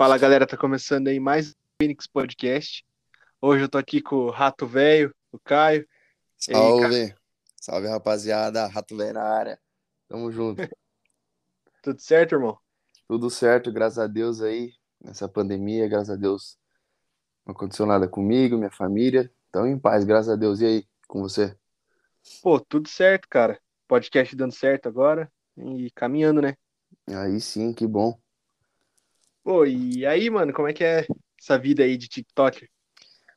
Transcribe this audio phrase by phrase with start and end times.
[0.00, 2.86] Fala galera, tá começando aí mais um Phoenix Podcast.
[3.38, 5.86] Hoje eu tô aqui com o Rato Velho, o Caio.
[6.48, 7.14] E aí, Salve!
[7.60, 8.66] Salve, rapaziada.
[8.66, 9.60] Rato velho na área.
[10.08, 10.62] Tamo junto.
[11.84, 12.58] Tudo certo, irmão?
[13.06, 14.72] Tudo certo, graças a Deus aí.
[15.04, 16.56] Nessa pandemia, graças a Deus.
[17.44, 19.30] Não aconteceu nada comigo, minha família.
[19.52, 20.62] Tamo em paz, graças a Deus.
[20.62, 21.54] E aí, com você?
[22.42, 23.60] Pô, tudo certo, cara.
[23.86, 26.56] Podcast dando certo agora e caminhando, né?
[27.06, 28.18] Aí sim, que bom.
[29.42, 31.06] Pô, e aí, mano, como é que é
[31.40, 32.66] essa vida aí de TikTok?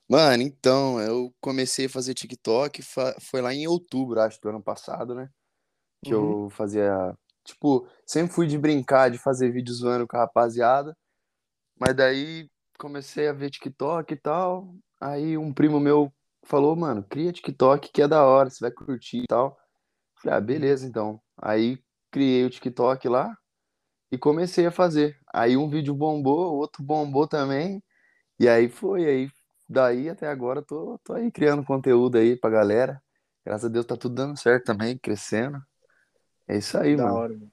[0.08, 4.62] Mano, então, eu comecei a fazer TikTok, fa- foi lá em outubro, acho, do ano
[4.62, 5.30] passado, né?
[6.04, 6.16] Que Uhum.
[6.16, 10.96] eu fazia, tipo, sempre fui de brincar, de fazer vídeo zoando com a rapaziada,
[11.80, 16.14] mas daí comecei a ver TikTok e tal, aí um primo meu
[16.46, 19.58] falou, mano, cria TikTok que é da hora, você vai curtir e tal.
[20.22, 21.22] Falei, ah, beleza, então.
[21.38, 21.80] Aí
[22.12, 23.36] criei o TikTok lá
[24.14, 25.18] e comecei a fazer.
[25.34, 27.82] Aí um vídeo bombou, outro bombou também.
[28.40, 29.30] E aí foi, aí
[29.68, 33.02] daí até agora tô, tô aí criando conteúdo aí pra galera.
[33.44, 35.60] Graças a Deus tá tudo dando certo também, crescendo.
[36.48, 37.16] É isso aí, da mano.
[37.16, 37.52] Hora, mano.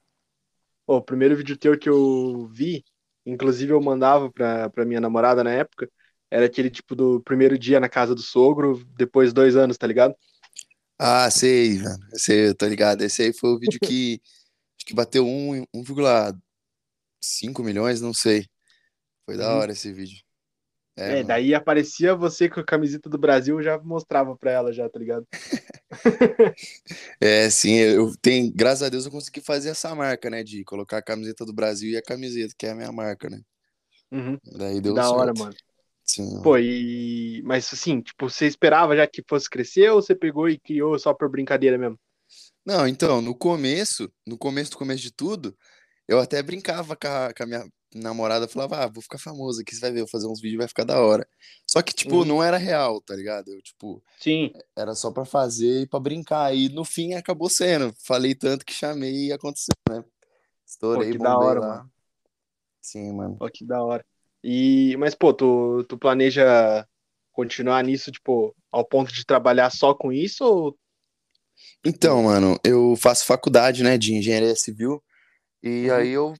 [0.85, 2.85] O primeiro vídeo teu que eu vi,
[3.25, 5.89] inclusive eu mandava pra, pra minha namorada na época,
[6.29, 10.15] era aquele tipo do primeiro dia na casa do sogro, depois dois anos, tá ligado?
[10.99, 12.05] Ah, sei, mano.
[12.13, 13.01] Sei, eu tô ligado.
[13.01, 14.21] Esse aí foi o vídeo que
[14.77, 16.35] acho que bateu 1,2
[17.21, 18.45] 5 milhões, não sei.
[19.25, 19.59] Foi da uhum.
[19.59, 20.17] hora esse vídeo.
[20.97, 24.89] É, é daí aparecia você com a camiseta do Brasil, já mostrava pra ela já,
[24.89, 25.25] tá ligado?
[27.21, 30.97] é, sim, eu tenho, graças a Deus eu consegui fazer essa marca, né, de colocar
[30.97, 33.41] a camiseta do Brasil e a camiseta, que é a minha marca, né?
[34.11, 34.37] Uhum.
[34.57, 35.55] Daí deu Da hora, mano.
[36.03, 36.41] Sim.
[36.43, 37.41] Pô, e...
[37.45, 41.13] Mas assim, tipo, você esperava já que fosse crescer ou você pegou e criou só
[41.13, 41.97] por brincadeira mesmo?
[42.65, 45.55] Não, então, no começo, no começo do começo de tudo,
[46.07, 49.75] eu até brincava com a, com a minha namorada, falava, ah, vou ficar famoso aqui,
[49.75, 51.27] você vai ver, eu vou fazer uns vídeos, vai ficar da hora.
[51.67, 52.25] Só que, tipo, Uhum.
[52.25, 53.49] não era real, tá ligado?
[53.51, 54.53] Eu, tipo, Sim.
[54.75, 56.55] era só pra fazer e pra brincar.
[56.55, 57.93] E no fim acabou sendo.
[58.05, 60.01] Falei tanto que chamei e aconteceu, né?
[60.01, 60.07] Pô,
[60.65, 61.67] Estourei, que da hora, lá.
[61.67, 61.91] mano.
[62.81, 63.35] Sim, mano.
[63.37, 64.05] Pô, que da hora.
[64.43, 64.95] E...
[64.97, 66.87] Mas, pô, tu, tu planeja
[67.33, 70.77] continuar nisso, tipo, ao ponto de trabalhar só com isso ou...
[71.85, 75.03] Então, mano, eu faço faculdade, né, de engenharia civil.
[75.63, 75.95] E Uhum.
[75.95, 76.33] aí eu,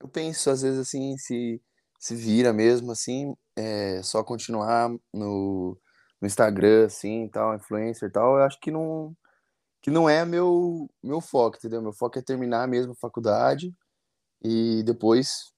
[0.00, 1.62] eu penso, às vezes, assim, se,
[1.98, 5.78] se vira mesmo, assim, é só continuar no,
[6.20, 8.38] no Instagram, assim, tal, influencer e tal.
[8.38, 9.16] Eu acho que não,
[9.82, 11.82] que não é meu, meu foco, entendeu?
[11.82, 13.74] Meu foco é terminar mesmo a faculdade
[14.42, 15.52] e depois,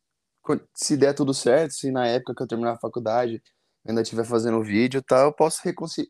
[0.74, 3.42] se der tudo certo, se na época que eu terminar a faculdade
[3.86, 5.60] ainda estiver fazendo vídeo e tal, eu posso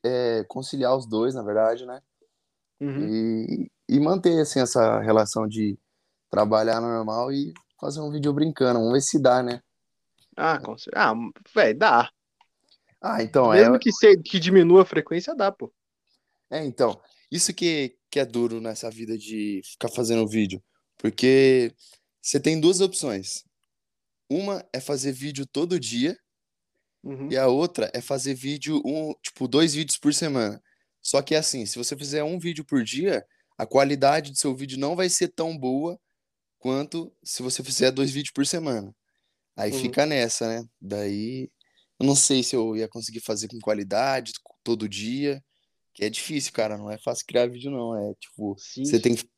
[0.05, 2.01] é, conciliar os dois, na verdade, né?
[2.81, 3.09] Uhum.
[3.09, 5.79] E, e manter, assim, essa relação de
[6.31, 8.79] trabalhar normal e fazer um vídeo brincando.
[8.79, 9.61] Vamos ver se dá, né?
[10.37, 11.13] Ah, com cer- Ah,
[11.55, 12.11] velho, dá.
[13.03, 14.17] Ah, então, é, Mesmo que, se...
[14.19, 15.73] que diminua a frequência, dá, pô.
[16.51, 20.63] é então, isso que, que é duro nessa vida de ficar fazendo vídeo,
[20.99, 21.73] porque
[22.21, 23.43] você tem duas opções.
[24.29, 26.17] Uma é fazer vídeo todo dia
[27.03, 27.33] Uhum.
[27.33, 30.63] e a outra é fazer vídeo, um, tipo, dois vídeos por semana.
[31.01, 33.25] Só que assim, se você fizer um vídeo por dia,
[33.57, 35.99] a qualidade do seu vídeo não vai ser tão boa
[36.61, 38.95] quanto se você fizer dois vídeos por semana.
[39.57, 39.81] Aí Uhum.
[39.81, 40.65] fica nessa, né?
[40.81, 41.51] Daí
[41.99, 44.33] eu não sei se eu ia conseguir fazer com qualidade
[44.63, 45.43] todo dia,
[45.93, 49.17] que é difícil, cara, não é fácil criar vídeo não, é tipo, Sim, você tem
[49.17, 49.29] que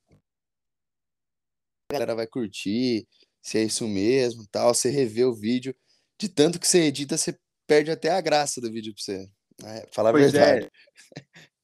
[1.91, 3.07] a galera vai curtir,
[3.43, 5.75] se é isso mesmo, tal, você revê o vídeo,
[6.19, 9.29] de tanto que você edita, você perde até a graça do vídeo pra você.
[9.65, 10.71] É, falar a Pois verdade.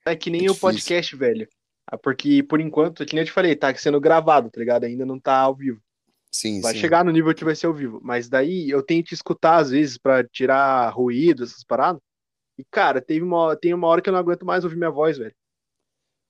[0.04, 0.12] é.
[0.12, 0.60] É que É nem o difícil.
[0.60, 1.48] podcast, velho.
[1.90, 4.84] Ah, Porque, por enquanto, que nem eu te falei, tá sendo gravado, tá ligado?
[4.84, 5.80] Ainda não tá ao vivo.
[6.30, 6.80] Sim, Vai sim.
[6.80, 8.00] chegar no nível que vai ser ao vivo.
[8.02, 12.00] Mas daí eu tenho que escutar, às vezes, pra tirar ruído, essas paradas.
[12.58, 15.16] E, cara, teve uma, tem uma hora que eu não aguento mais ouvir minha voz,
[15.16, 15.34] velho.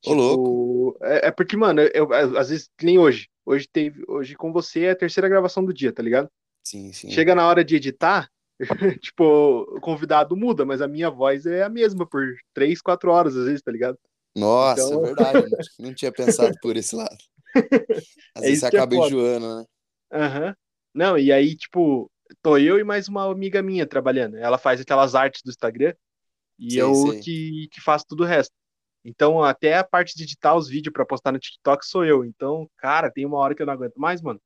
[0.07, 0.43] Ô, louco.
[0.45, 3.29] Tipo, é, é porque, mano, eu, eu- às vezes, nem hoje.
[3.45, 6.29] Hoje teve, hoje com você é a terceira gravação do dia, tá ligado?
[6.63, 7.11] Sim, sim.
[7.11, 8.29] Chega na hora de editar,
[9.01, 13.37] tipo, o convidado muda, mas a minha voz é a mesma por três, quatro horas,
[13.37, 13.99] às vezes, tá ligado?
[14.39, 15.47] Nossa, Então- é verdade,
[15.79, 17.17] não, tinha pensado por esse lado.
[18.35, 19.07] Às É vezes você é acaba foda.
[19.07, 19.65] enjoando, né?
[20.13, 20.55] Aham.
[20.95, 22.11] Não, e aí, tipo,
[22.43, 24.37] tô eu e mais uma amiga minha trabalhando.
[24.37, 25.95] Ela faz aquelas artes do Instagram
[26.59, 27.21] e Sei, eu sei.
[27.21, 28.53] Que, que faço tudo o resto.
[29.05, 32.25] Então, até a parte de editar os vídeos pra postar no TikTok sou eu.
[32.25, 34.41] Então, cara, tem uma hora que eu não aguento mais, mano.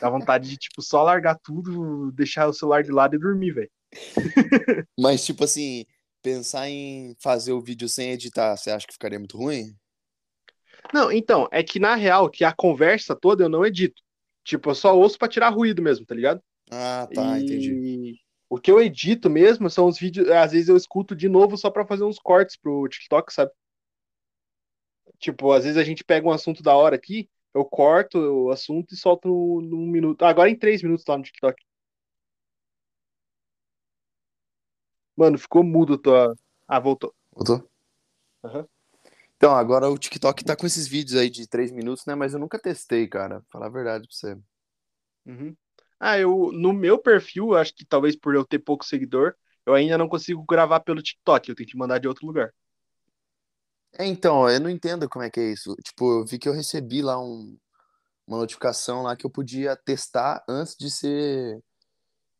[0.00, 3.70] Dá vontade de, tipo, só largar tudo, deixar o celular de lado e dormir, velho.
[4.98, 5.84] Mas, tipo assim,
[6.22, 9.74] pensar em fazer o vídeo sem editar, você acha que ficaria muito ruim?
[10.92, 14.02] Não, então, é que na real, que a conversa toda eu não edito.
[14.44, 16.42] Tipo, eu só ouço pra tirar ruído mesmo, tá ligado?
[16.70, 18.20] Ah, tá, e entendi.
[18.48, 20.28] o que eu edito mesmo são os vídeos.
[20.30, 23.52] Às vezes eu escuto de novo só pra fazer uns cortes pro TikTok, sabe?
[25.18, 28.94] Tipo, às vezes a gente pega um assunto da hora aqui, eu corto o assunto
[28.94, 30.22] e solto num, num minuto.
[30.24, 31.62] Agora em três minutos lá no TikTok.
[35.20, 36.34] Mano, ficou mudo tua.
[36.66, 37.14] Ah, voltou.
[37.30, 37.70] Voltou?
[38.42, 38.66] Aham.
[39.36, 42.14] Então, agora o TikTok tá com esses vídeos aí de três minutos, né?
[42.14, 43.42] Mas eu nunca testei, cara.
[43.52, 44.38] Falar a verdade pra você.
[45.26, 45.54] Uhum.
[46.00, 49.34] Ah, eu no meu perfil, acho que talvez por eu ter pouco seguidor,
[49.66, 52.54] eu ainda não consigo gravar pelo TikTok, eu tenho que mandar de outro lugar.
[53.98, 55.76] É, então, eu não entendo como é que é isso.
[55.84, 57.58] Tipo, eu vi que eu recebi lá um,
[58.26, 61.62] uma notificação lá que eu podia testar antes de ser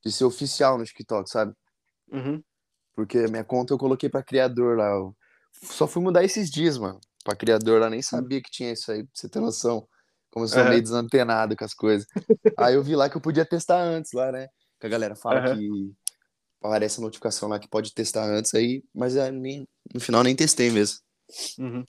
[0.03, 1.55] de ser oficial no TikTok, sabe?
[2.11, 2.43] Uhum.
[2.95, 4.89] Porque minha conta eu coloquei pra criador lá.
[4.91, 5.17] Eu
[5.63, 7.01] só fui mudar esses dias, mano.
[7.25, 9.87] Pra criador lá, nem sabia que tinha isso aí, pra você ter noção.
[10.31, 10.71] Como eu sou Aham.
[10.71, 12.07] meio desantenado com as coisas.
[12.57, 14.49] Aí eu vi lá que eu podia testar antes lá, né?
[14.79, 15.57] Que a galera fala Aham.
[15.57, 15.93] que
[16.63, 20.37] aparece a notificação lá que pode testar antes aí, mas é, nem, no final nem
[20.37, 20.99] testei mesmo.
[21.59, 21.85] Uhum.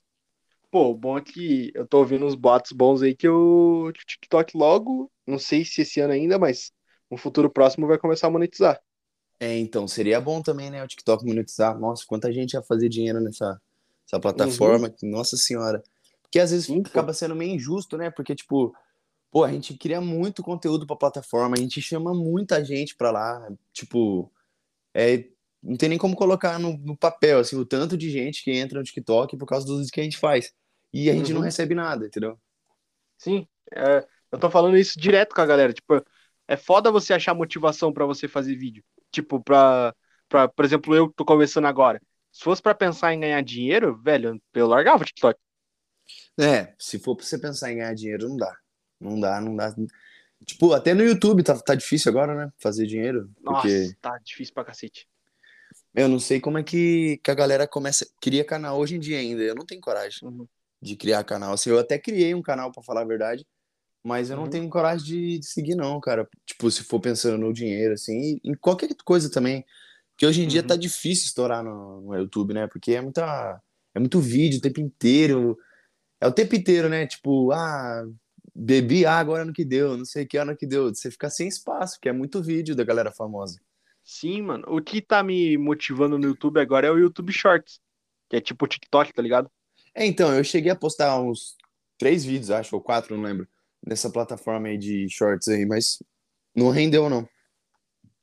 [0.70, 4.56] Pô, o bom é que eu tô ouvindo uns boatos bons aí que o TikTok
[4.56, 6.72] logo, não sei se esse ano ainda, mas
[7.10, 8.80] no futuro próximo vai começar a monetizar.
[9.42, 11.76] É, então, seria bom também, né, o TikTok monetizar.
[11.78, 13.60] Nossa, quanta gente ia fazer dinheiro nessa,
[14.06, 14.20] nessa Uhum.
[14.20, 15.82] plataforma, que- nossa senhora.
[16.22, 18.08] Porque às vezes Sim, acaba sendo meio injusto, né?
[18.10, 18.72] Porque, tipo,
[19.30, 23.48] pô, a gente cria muito conteúdo pra plataforma, a gente chama muita gente pra lá,
[23.72, 24.32] tipo,
[24.94, 25.26] é,
[25.62, 28.78] não tem nem como colocar no, no papel, assim, o tanto de gente que entra
[28.78, 30.52] no TikTok por causa dos vídeos que a gente faz.
[30.92, 31.46] E a gente não Uhum.
[31.46, 32.38] recebe nada, entendeu?
[33.18, 35.72] Sim, é, eu tô falando isso direto com a galera.
[35.72, 36.04] Tipo,
[36.48, 38.84] é foda você achar motivação pra você fazer vídeo.
[39.12, 39.94] Tipo, pra,
[40.28, 42.00] pra, por exemplo, eu que tô começando agora.
[42.32, 45.38] Se fosse pra pensar em ganhar dinheiro, velho, eu largava o TikTok.
[46.38, 48.56] É, se for pra você pensar em ganhar dinheiro, não dá.
[49.00, 49.74] Não dá, não dá.
[50.46, 52.52] Tipo, até no YouTube tá, tá difícil agora, né?
[52.58, 53.30] Fazer dinheiro.
[53.42, 55.06] Nossa, Porque tá difícil pra cacete.
[55.94, 58.06] eu não sei como é que, que a galera começa.
[58.20, 59.42] Cria canal hoje em dia ainda.
[59.42, 60.46] Eu não tenho coragem Uhum.
[60.80, 61.52] de criar canal.
[61.52, 63.46] Assim, eu até criei um canal, pra falar a verdade.
[64.04, 64.50] Mas eu não Uhum.
[64.50, 66.28] tenho coragem de, de seguir, não, cara.
[66.44, 69.64] Tipo, se for pensando no dinheiro, assim, em qualquer coisa também.
[70.10, 70.66] Porque hoje em dia Uhum.
[70.66, 72.66] tá difícil estourar no, no YouTube, né?
[72.66, 73.60] Porque é muita.
[73.94, 75.56] É muito vídeo o tempo inteiro.
[76.20, 77.06] É o tempo inteiro, né?
[77.06, 78.04] Tipo, ah,
[78.54, 80.88] bebi água, olha no que deu, não sei que, olha no que deu.
[80.94, 83.60] Você fica sem espaço, porque é muito vídeo da galera famosa.
[84.04, 84.64] Sim, mano.
[84.68, 87.80] O que tá me motivando no YouTube agora é o YouTube Shorts.
[88.28, 89.50] Que é tipo o TikTok, tá ligado?
[89.94, 91.56] É, então, eu cheguei a postar uns
[91.98, 93.46] três vídeos, acho, ou quatro, não lembro,
[93.86, 96.02] nessa plataforma aí de shorts aí, mas
[96.54, 97.28] não rendeu, não.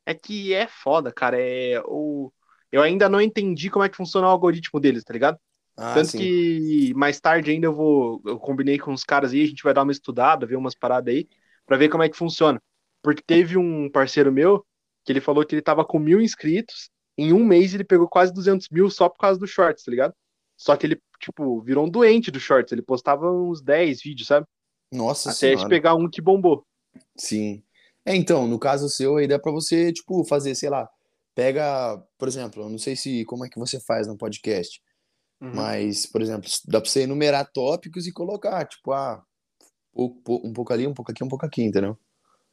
[0.06, 1.40] É que é foda, cara.
[1.40, 2.32] É o...
[2.72, 5.38] Eu ainda não entendi como é que funciona o algoritmo deles, tá ligado?
[5.76, 6.18] Ah, Tanto sim.
[6.18, 8.22] que mais tarde ainda eu vou.
[8.26, 11.14] Eu combinei com os caras aí, a gente vai dar uma estudada, ver umas paradas
[11.14, 11.28] aí,
[11.66, 12.62] pra ver como é que funciona.
[13.02, 14.66] Porque teve um parceiro meu
[15.06, 18.34] que ele falou que ele tava com mil inscritos, em um mês ele pegou quase
[18.34, 20.14] 200 mil só por causa do Shorts, tá ligado?
[20.58, 24.46] Só que ele, tipo, virou um doente do Shorts, ele postava uns 10 vídeos, sabe?
[24.92, 25.70] Nossa Até de senhora.
[25.70, 26.66] pegar um que bombou.
[27.16, 27.64] Sim.
[28.06, 30.90] É, então, no caso seu aí dá pra você, tipo, fazer, sei lá,
[31.36, 34.82] pega, por exemplo, eu não sei se como é que você faz no podcast,
[35.42, 35.52] Uhum.
[35.54, 39.24] mas, por exemplo, dá pra você enumerar tópicos e colocar, tipo, ah,
[39.96, 40.10] um
[40.54, 41.98] pouco- ali, um pouco aqui, um pouco aqui, entendeu?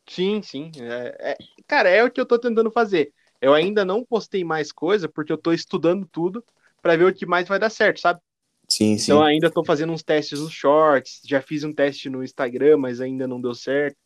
[0.09, 0.71] Sim, sim.
[0.81, 1.37] É, é-
[1.67, 3.13] Cara, é o que eu tô tentando fazer.
[3.41, 6.45] Eu ainda não postei mais coisa porque eu tô estudando tudo
[6.81, 8.21] pra ver o que mais vai dar certo, sabe?
[8.69, 9.13] Sim, sim.
[9.13, 13.01] Então ainda tô fazendo uns testes nos shorts, já fiz um teste no Instagram, mas
[13.01, 13.97] ainda não deu certo.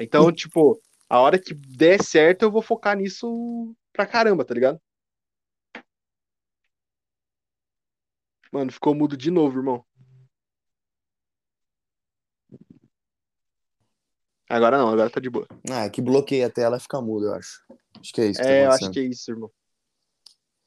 [0.00, 4.80] Então, tipo, a hora que der certo, eu vou focar nisso pra caramba, tá ligado?
[8.52, 9.84] Mano, ficou mudo de novo, irmão.
[14.48, 15.46] Agora não, agora tá de boa.
[15.68, 17.62] Ah, que bloqueia a tela e fica mudo, eu acho.
[18.00, 19.50] Acho que é isso que tá É, eu acho que é isso, irmão.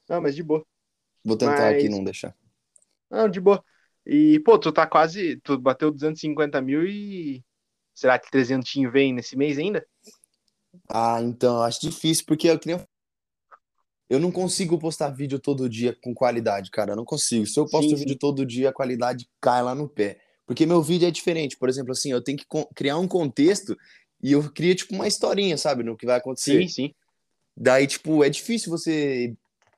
[0.09, 0.65] Não, mas de boa.
[1.23, 2.35] Vou tentar aqui Mas- não deixar.
[3.09, 3.63] Não, de boa.
[4.05, 5.39] E, pô, tu tá quase.
[5.41, 7.43] Tu bateu 250 mil e.
[7.93, 9.85] Será que 300 vem nesse mês ainda?
[10.87, 12.79] Ah, então, acho difícil, porque eu, que nem
[14.09, 16.93] eu- não consigo postar vídeo todo dia com qualidade, cara.
[16.93, 17.45] Eu não consigo.
[17.45, 18.19] Se eu posto Sim, vídeo sim.
[18.19, 20.19] todo dia, a qualidade cai lá no pé.
[20.45, 21.57] Porque meu vídeo é diferente.
[21.57, 23.77] Por exemplo, assim, eu tenho que criar um contexto
[24.21, 26.59] e eu crio, tipo, uma historinha, sabe, no que vai acontecer.
[26.61, 26.93] Sim, sim.
[27.55, 29.35] Daí, tipo, é difícil você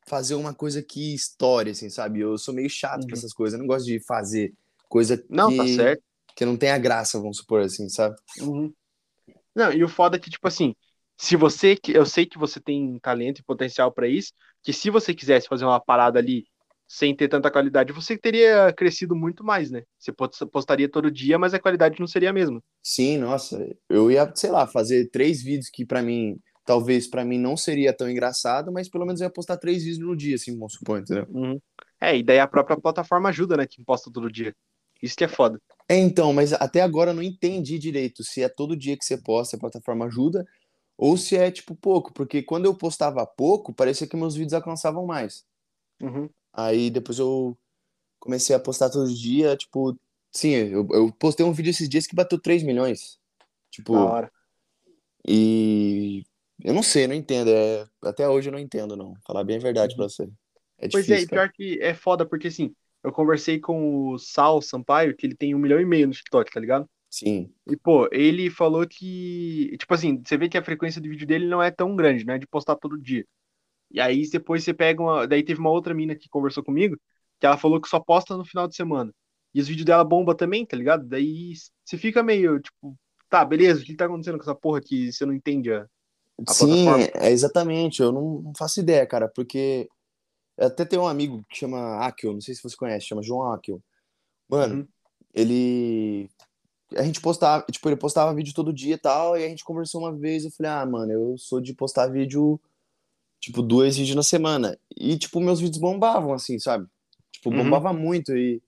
[0.07, 2.19] fazer uma coisa que história, assim, sabe?
[2.19, 3.07] Eu sou meio chato Uhum.
[3.07, 3.53] pra essas coisas.
[3.53, 4.53] Eu não gosto de fazer
[4.89, 6.03] coisa Não, que, tá certo.
[6.35, 8.15] que não tenha graça, vamos supor assim, sabe?
[8.39, 8.73] Uhum.
[9.55, 10.75] Não, e o foda é que, tipo assim,
[11.17, 11.75] se você.
[11.75, 15.47] que- Eu sei que você tem talento e potencial pra isso, que se você quisesse
[15.47, 16.45] fazer uma parada ali
[16.87, 19.83] sem ter tanta qualidade, você teria crescido muito mais, né?
[19.97, 22.61] Você post- postaria todo dia, mas a qualidade não seria a mesma.
[22.83, 27.37] Sim, nossa, eu ia, sei lá, fazer três vídeos que pra mim talvez pra mim
[27.37, 30.53] não seria tão engraçado, mas pelo menos eu ia postar três vídeos no dia, assim,
[30.57, 31.25] vamos supor, entendeu?
[31.29, 31.59] Uhum.
[31.99, 33.67] É, e daí a própria plataforma ajuda, né?
[33.67, 34.55] Que posta todo dia.
[35.01, 35.59] Isso que é foda.
[35.89, 39.17] É, então, mas até agora eu não entendi direito se é todo dia que você
[39.17, 40.45] posta, a plataforma ajuda,
[40.97, 45.05] ou se é, tipo, pouco, porque quando eu postava pouco, parecia que meus vídeos alcançavam
[45.05, 45.43] mais.
[45.99, 46.29] Uhum.
[46.53, 47.57] Aí depois eu
[48.19, 49.97] comecei a postar todo dia, tipo,
[50.31, 53.19] sim, eu, eu postei um vídeo esses dias que bateu 3 milhões.
[53.71, 54.31] Tipo, Da hora.
[55.27, 56.23] e
[56.63, 57.49] eu não sei, não entendo.
[57.49, 57.85] É...
[58.03, 59.13] Até hoje eu não entendo, não.
[59.25, 60.29] Falar bem a verdade pra você.
[60.77, 61.47] É Pois é, difícil, cara.
[61.47, 65.55] pior que é foda, porque assim, eu conversei com o Sal Sampaio, que ele tem
[65.55, 66.89] um milhão e meio no TikTok, tá ligado?
[67.09, 67.53] Sim.
[67.67, 71.45] E, pô, ele falou que, tipo assim, você vê que a frequência de vídeo dele
[71.45, 72.37] não é tão grande, né?
[72.37, 73.25] De postar todo dia.
[73.91, 75.27] E aí depois você pega uma.
[75.27, 76.97] Daí teve uma outra mina que conversou comigo,
[77.39, 79.13] que ela falou que só posta no final de semana.
[79.53, 81.05] E os vídeos dela bomba também, tá ligado?
[81.05, 81.53] Daí
[81.83, 82.97] você fica meio, tipo,
[83.29, 85.85] tá, beleza, o que tá acontecendo com essa porra que você não entende a
[86.49, 87.25] Sim, plataforma?
[87.25, 88.01] é exatamente.
[88.01, 89.87] Eu não, não faço ideia, cara, porque
[90.59, 93.81] até tem um amigo que chama Akio, não sei se você conhece, chama João Akio.
[94.49, 94.87] Mano, Uhum.
[95.33, 96.29] ele.
[96.97, 100.01] A gente postava, tipo, ele postava vídeo todo dia e tal, e a gente conversou
[100.01, 102.59] uma vez, eu falei, ah, mano, eu sou de postar vídeo,
[103.39, 104.77] tipo, dois vídeos na semana.
[104.97, 106.85] E, tipo, meus vídeos bombavam, assim, sabe?
[107.31, 107.63] Tipo, Uhum.
[107.63, 108.61] bombava muito e.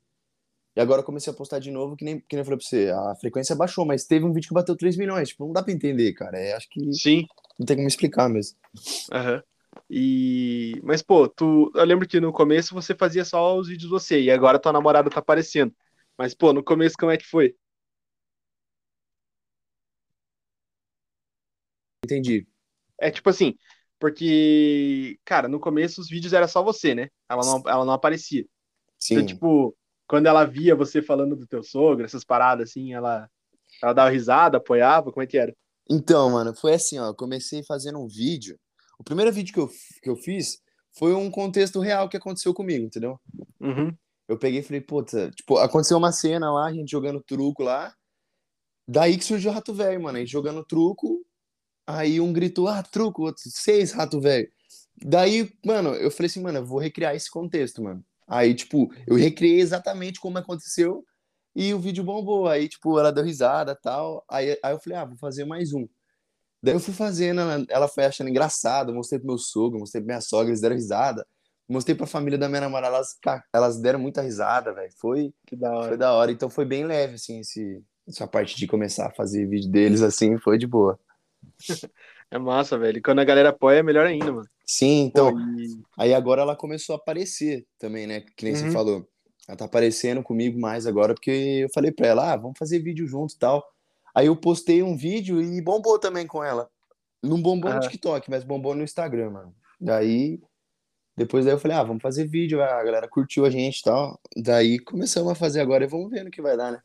[0.75, 2.65] E agora eu comecei a postar de novo, que nem, que nem eu falei pra
[2.67, 5.29] você, a frequência baixou, mas teve um vídeo que bateu 3 milhões.
[5.29, 6.39] Tipo, não dá pra entender, cara.
[6.39, 7.27] É, acho que Sim.
[7.57, 8.57] Não tem como explicar mesmo.
[9.11, 9.43] Aham.
[9.89, 10.79] E...
[10.83, 11.71] Mas, pô, tu...
[11.75, 15.09] eu lembro que no começo você fazia só os vídeos você, e agora tua namorada
[15.09, 15.73] tá aparecendo.
[16.17, 17.55] Mas, pô, no começo como é que foi?
[22.03, 22.47] Entendi.
[22.99, 23.55] É tipo assim,
[23.99, 27.09] porque, cara, no começo os vídeos era só você, né?
[27.29, 28.45] Ela não, ela não aparecia.
[29.09, 29.25] Então, Sim.
[29.25, 29.75] tipo,
[30.07, 33.29] quando ela via você falando do teu sogro, essas paradas assim, ela,
[33.81, 35.55] ela dava risada, apoiava, como é que era?
[35.89, 37.07] Então, mano, foi assim, ó.
[37.07, 38.59] Eu comecei fazendo um vídeo.
[38.97, 39.69] O primeiro vídeo que eu,
[40.01, 40.59] que eu fiz
[40.97, 43.19] foi um contexto real que aconteceu comigo, entendeu?
[43.59, 43.95] Uhum,
[44.27, 47.93] Eu peguei e falei, puta, tipo, aconteceu uma cena lá, a gente jogando truco lá.
[48.87, 50.17] Daí que surgiu o rato velho, mano.
[50.17, 51.25] A gente jogando truco.
[51.85, 54.49] Aí um gritou, ah, truco, outro, seis rato velho.
[54.95, 58.05] Daí, mano, eu falei assim, mano, eu vou recriar esse contexto, mano.
[58.27, 61.03] Aí, tipo, eu recriei exatamente como aconteceu
[61.55, 62.47] e o vídeo bombou.
[62.47, 64.23] Aí, tipo, ela deu risada tal.
[64.29, 65.87] Aí, aí eu falei, ah, vou fazer mais um.
[66.61, 68.93] Daí eu fui fazendo, ela, foi achando engraçado.
[68.93, 71.25] Mostrei pro meu sogro, mostrei pra minha sogra, eles deram risada.
[71.67, 73.17] Mostrei pra família da minha namorada, elas,
[73.53, 74.91] elas deram muita risada, velho.
[74.97, 75.97] Foi, que da foi hora.
[75.97, 76.31] da hora.
[76.31, 80.37] Então foi bem leve, assim, esse, essa parte de começar a fazer vídeo deles, assim,
[80.37, 80.99] foi de boa.
[82.31, 82.99] É massa, velho.
[83.03, 84.47] Quando a galera apoia, é melhor ainda, mano.
[84.65, 85.67] Sim, Pô, então, e...
[85.99, 88.21] aí agora ela começou a aparecer também, né?
[88.35, 88.71] Que nem você Uhum.
[88.71, 89.07] falou.
[89.47, 93.05] Ela tá aparecendo comigo mais agora, porque eu falei pra ela, ah, vamos fazer vídeo
[93.05, 93.63] junto e tal.
[94.15, 96.69] Aí eu postei um vídeo e bombou também com ela.
[97.21, 97.87] Não bombou no Aham.
[97.87, 99.55] TikTok, mas bombou no Instagram, mano.
[99.79, 100.39] Daí,
[101.15, 104.19] depois daí eu falei, ah, vamos fazer vídeo, a galera curtiu a gente e tal.
[104.37, 106.81] Daí começamos a fazer agora e vamos ver no que vai dar, né?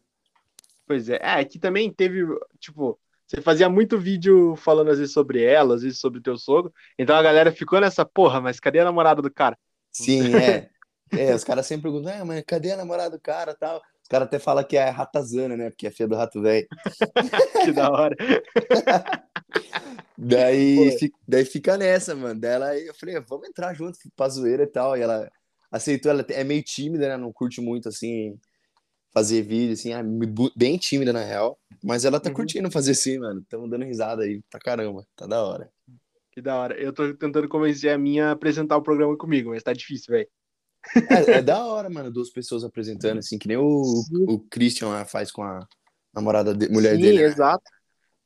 [0.87, 1.17] Pois é.
[1.17, 2.25] É, aqui também teve,
[2.59, 6.38] tipo, você fazia muito vídeo falando às vezes sobre ela, às vezes sobre o teu
[6.38, 6.73] sogro.
[6.99, 9.57] Então a galera ficou nessa, porra, mas cadê a namorada do cara?
[9.93, 10.71] Sim, é.
[11.12, 13.79] É, os caras sempre perguntam, ah, mas cadê a namorada do cara e tal?
[14.03, 15.71] Os caras até falam que é a ratazana, né?
[15.71, 16.67] Porque é filha do rato velho.
[17.65, 18.17] Que da hora.
[20.17, 20.99] Daí, Pô.
[20.99, 22.41] fi- daí fica nessa, mano.
[22.41, 24.97] Daí ela, eu falei, vamos entrar junto pra zoeira e tal.
[24.97, 25.31] E ela
[25.71, 27.17] aceitou, ela é meio tímida, né?
[27.17, 28.37] Não curte muito, assim,
[29.12, 30.03] fazer vídeo, assim, é
[30.57, 31.59] bem tímida, na real.
[31.83, 32.35] Mas ela tá Uhum.
[32.37, 33.45] curtindo fazer assim, mano.
[33.49, 35.07] Tamo dando risada aí pra caramba.
[35.15, 35.71] Tá da hora.
[36.33, 36.75] Que da hora.
[36.81, 40.29] Eu tô tentando convencer a minha a apresentar o programa comigo, mas tá difícil, velho.
[41.11, 44.25] É, é da hora, mano, duas pessoas apresentando, assim, que nem o, Sim.
[44.26, 45.66] o Christian lá faz com a
[46.14, 47.25] namorada, de, mulher Sim, dele, né?
[47.28, 47.64] exato.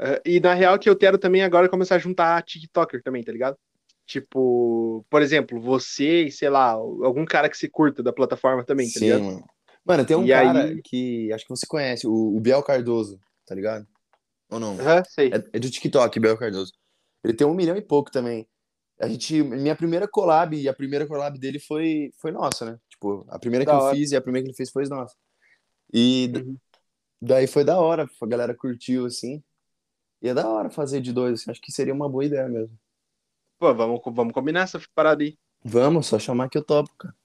[0.01, 3.31] É, e na real que eu quero também agora começar a juntar TikToker também, tá
[3.33, 3.57] ligado?
[4.07, 8.89] Tipo, por exemplo, você e sei lá, algum cara que se curta da plataforma também,
[8.91, 9.25] tá Sim, ligado?
[9.25, 9.45] mano.
[9.85, 13.19] Mano, tem um E cara aí- que acho que você conhece, o, o Biel Cardoso,
[13.47, 13.87] tá ligado?
[14.51, 14.79] Ou não?
[14.79, 15.29] Aham, sei.
[15.33, 16.73] É, é do TikTok, Bel Cardoso.
[17.25, 18.47] Ele tem um milhão e pouco também.
[19.03, 22.79] A gente, minha primeira collab e a primeira collab dele foi, foi nossa, né?
[22.89, 23.97] Tipo, a primeira que Da eu hora.
[23.97, 25.17] fiz e a primeira que ele fez foi nossa.
[25.95, 26.59] E Uhum.
[27.21, 29.43] daí foi da hora, a galera curtiu assim.
[30.23, 32.79] E é da hora fazer de dois, assim, acho que seria uma boa ideia mesmo.
[33.59, 35.39] Pô, vamos, vamos combinar essa parada aí.
[35.65, 37.17] Vamos, só chamar que eu topo, cara.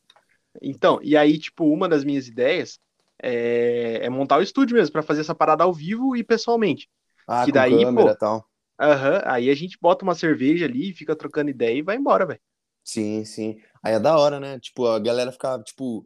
[0.61, 2.79] Então, e aí, tipo, uma das minhas ideias
[3.21, 6.89] é, é montar o estúdio mesmo, pra fazer essa parada ao vivo e pessoalmente.
[7.25, 8.45] Ah, Que daí, câmera pô, tal.
[8.79, 12.39] Aham, aí a gente bota uma cerveja ali, fica trocando ideia e vai embora, velho.
[12.83, 13.59] Sim, sim.
[13.83, 14.59] Aí é da hora, né?
[14.59, 16.05] Tipo, a galera fica, tipo,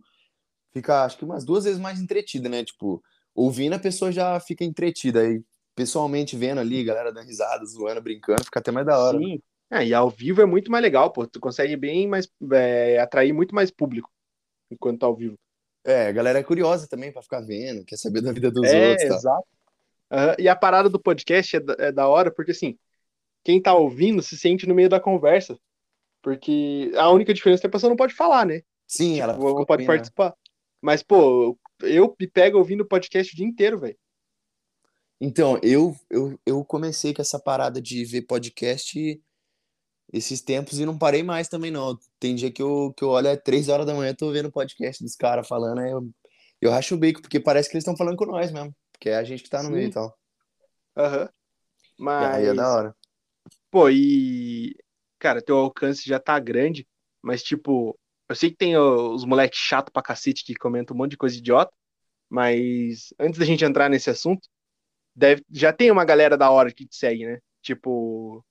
[0.73, 2.63] fica acho que umas duas vezes mais entretida, né?
[2.63, 3.03] Tipo,
[3.35, 5.21] ouvindo a pessoa já fica entretida.
[5.21, 5.43] Aí
[5.75, 9.17] pessoalmente vendo ali, galera dando risada, zoando, brincando, fica até mais da hora.
[9.17, 9.41] Sim.
[9.69, 11.25] É, e ao vivo é muito mais legal, pô.
[11.25, 14.09] Tu consegue bem mais é, atrair muito mais público
[14.69, 15.35] enquanto tá ao vivo.
[15.83, 18.89] É, a galera é curiosa também pra ficar vendo, quer saber da vida dos é,
[18.89, 19.07] outros.
[19.07, 19.15] Tá?
[19.15, 19.47] exato.
[20.11, 20.35] Uhum.
[20.37, 22.77] E a parada do podcast é da, é da hora, porque assim,
[23.43, 25.57] quem tá ouvindo se sente no meio da conversa.
[26.21, 28.61] Porque a única diferença é que a pessoa não pode falar, né?
[28.87, 30.35] Sim, tipo, ela não pode participar.
[30.81, 33.97] Mas, pô, eu me pego ouvindo podcast o dia inteiro, velho.
[35.19, 39.21] Então, eu, eu, eu comecei com essa parada de ver podcast
[40.11, 41.97] esses tempos e não parei mais também, não.
[42.19, 45.03] Tem dia que eu, que eu olho é três horas da manhã, tô vendo podcast
[45.03, 46.07] dos caras falando, aí eu,
[46.59, 48.75] eu racho o bico, porque parece que eles estão falando com nós mesmo.
[49.01, 49.75] Porque é a gente que tá no Sim.
[49.75, 50.15] meio e tal.
[50.95, 51.27] Aham.
[51.97, 52.35] Mas.
[52.35, 52.95] aí é da hora.
[53.71, 54.75] Pô, e.
[55.17, 56.87] Cara, teu alcance já tá grande,
[57.19, 57.97] mas tipo,
[58.29, 61.35] eu sei que tem os moleques chato pra cacete que comentam um monte de coisa
[61.35, 61.71] idiota,
[62.29, 64.47] mas antes da gente entrar nesse assunto,
[65.15, 67.39] deve, já tem uma galera da hora que te segue, né?
[67.63, 68.45] Tipo.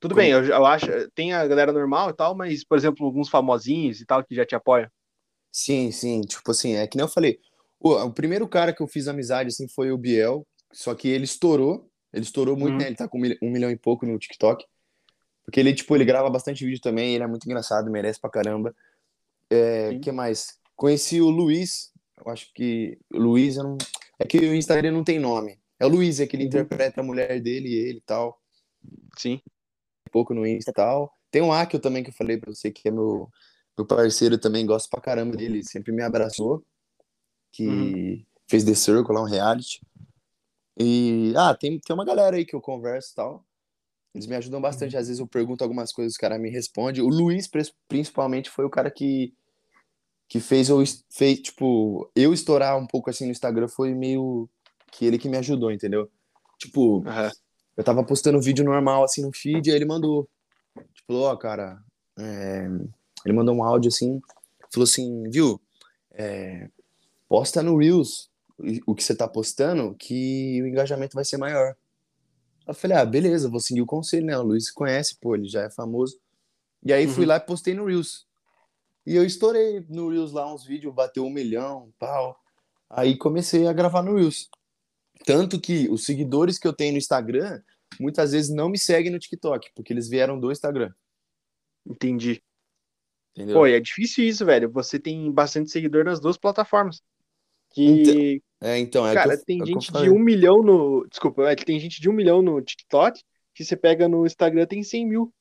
[0.00, 0.86] Tudo Como- bem, eu, eu acho.
[1.14, 4.44] Tem a galera normal e tal, mas, por exemplo, alguns famosinhos e tal que já
[4.44, 4.88] te apoiam.
[5.52, 7.38] Sim, sim, tipo assim, é que nem eu falei.
[7.82, 11.24] O, o primeiro cara que eu fiz amizade, assim, foi o Biel, só que ele
[11.24, 12.78] estourou, ele estourou muito, Uhum.
[12.78, 12.86] né?
[12.86, 14.64] Ele tá com um milhão, um milhão e pouco no TikTok.
[15.44, 18.74] Porque ele, tipo, ele grava bastante vídeo também, ele é muito engraçado, merece pra caramba.
[19.50, 20.00] É, Sim.
[20.00, 20.58] que mais?
[20.76, 21.90] Conheci o Luiz,
[22.24, 22.98] eu acho que.
[23.12, 23.78] O Luiz, eu não.
[24.18, 25.58] É que o Instagram não tem nome.
[25.80, 26.48] É o Luiz, é que ele Uhum.
[26.48, 28.40] interpreta a mulher dele e ele e tal.
[29.18, 29.40] Sim.
[30.08, 31.12] um pouco no Insta e tal.
[31.30, 33.28] Tem um Akio também que eu falei pra você, que é meu,
[33.78, 36.62] meu parceiro também, gosto pra caramba dele, sempre me abraçou,
[37.52, 38.24] que Uhum.
[38.48, 39.80] fez The Circle lá, um reality.
[40.78, 43.44] E, ah, tem, tem uma galera aí que eu converso e tal.
[44.14, 47.02] Eles me ajudam bastante, às vezes eu pergunto algumas coisas, os caras me respondem.
[47.02, 47.48] O Luiz,
[47.88, 49.32] principalmente, foi o cara que,
[50.28, 54.48] que fez eu, fez, tipo, eu estourar um pouco assim no Instagram, foi meio
[54.90, 56.10] que ele que me ajudou, entendeu?
[56.58, 57.30] Tipo, Aham.
[57.76, 60.28] eu tava postando vídeo normal assim no feed, aí ele mandou.
[60.94, 61.82] Tipo, ó, cara.
[62.18, 62.66] é,
[63.24, 64.20] Ele mandou um áudio assim,
[64.72, 65.60] falou assim, viu?
[66.14, 66.68] é,
[67.32, 68.30] Posta no Reels
[68.86, 71.74] o que você tá postando, que o engajamento vai ser maior.
[72.68, 74.36] Eu falei, ah, beleza, vou seguir o conselho, né?
[74.36, 76.20] O Luiz conhece, pô, ele já é famoso.
[76.84, 77.28] E aí fui Uhum.
[77.30, 78.26] lá e postei no Reels.
[79.06, 82.38] E eu estourei no Reels lá uns vídeos, bateu um milhão, pau.
[82.90, 84.50] Aí comecei a gravar no Reels.
[85.24, 87.62] Tanto que os seguidores que eu tenho no Instagram,
[87.98, 90.92] muitas vezes não me seguem no TikTok, porque eles vieram do Instagram,
[91.86, 92.42] Entendi.
[93.34, 93.54] entendeu?
[93.56, 94.70] Pô, e é difícil isso, velho.
[94.70, 97.02] Você tem bastante seguidor nas duas plataformas.
[97.74, 101.06] Que, É, então, é cara, tem é gente de um milhão no.
[101.08, 103.20] Desculpa, é, tem gente de um milhão no TikTok,
[103.54, 105.34] que você pega no Instagram tem 100 mil.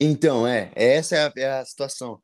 [0.00, 2.20] Então, é, essa é a, é a situação.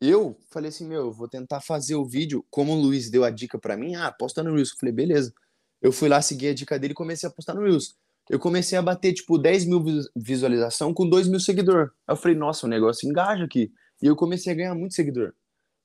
[0.00, 3.30] Eu falei assim, meu, eu vou tentar fazer o vídeo, como o Luiz deu a
[3.30, 4.70] dica pra mim, ah, posta no Reels.
[4.72, 5.32] Eu falei, beleza.
[5.80, 7.94] Eu fui lá seguir a dica dele e comecei a postar no Reels.
[8.30, 11.90] Eu comecei a bater, tipo, 10 mil vis- visualização com 2 mil seguidores.
[12.06, 13.70] Aí eu falei, nossa, o negócio engaja aqui.
[14.00, 15.34] E eu comecei a ganhar muito seguidor.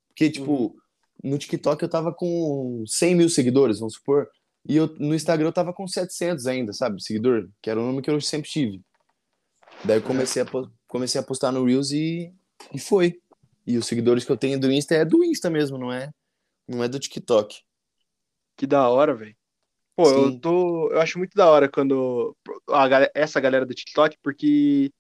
[0.10, 0.76] Porque, tipo, Uhum.
[1.24, 4.30] No TikTok eu tava com 100 mil seguidores, vamos supor.
[4.68, 7.02] E eu, no Instagram eu tava com 700 ainda, sabe?
[7.02, 8.82] Seguidor, que era o número que eu sempre tive.
[9.84, 10.46] Daí eu comecei a,
[10.88, 12.34] comecei a postar no Reels e,
[12.74, 13.20] e foi.
[13.66, 16.12] E os seguidores que eu tenho do Insta é do Insta mesmo, não é,
[16.68, 17.62] não é do TikTok.
[18.56, 19.36] Que da hora, velho.
[19.96, 20.40] Pô, eu Sim.
[20.40, 20.92] tô.
[20.92, 22.36] Eu acho muito da hora quando.
[22.70, 24.92] a essa galera do TikTok, porque.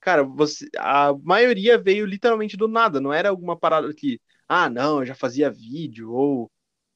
[0.00, 5.00] Cara, você, a maioria veio literalmente do nada, não era alguma parada que, ah, não,
[5.00, 6.50] eu já fazia vídeo, ou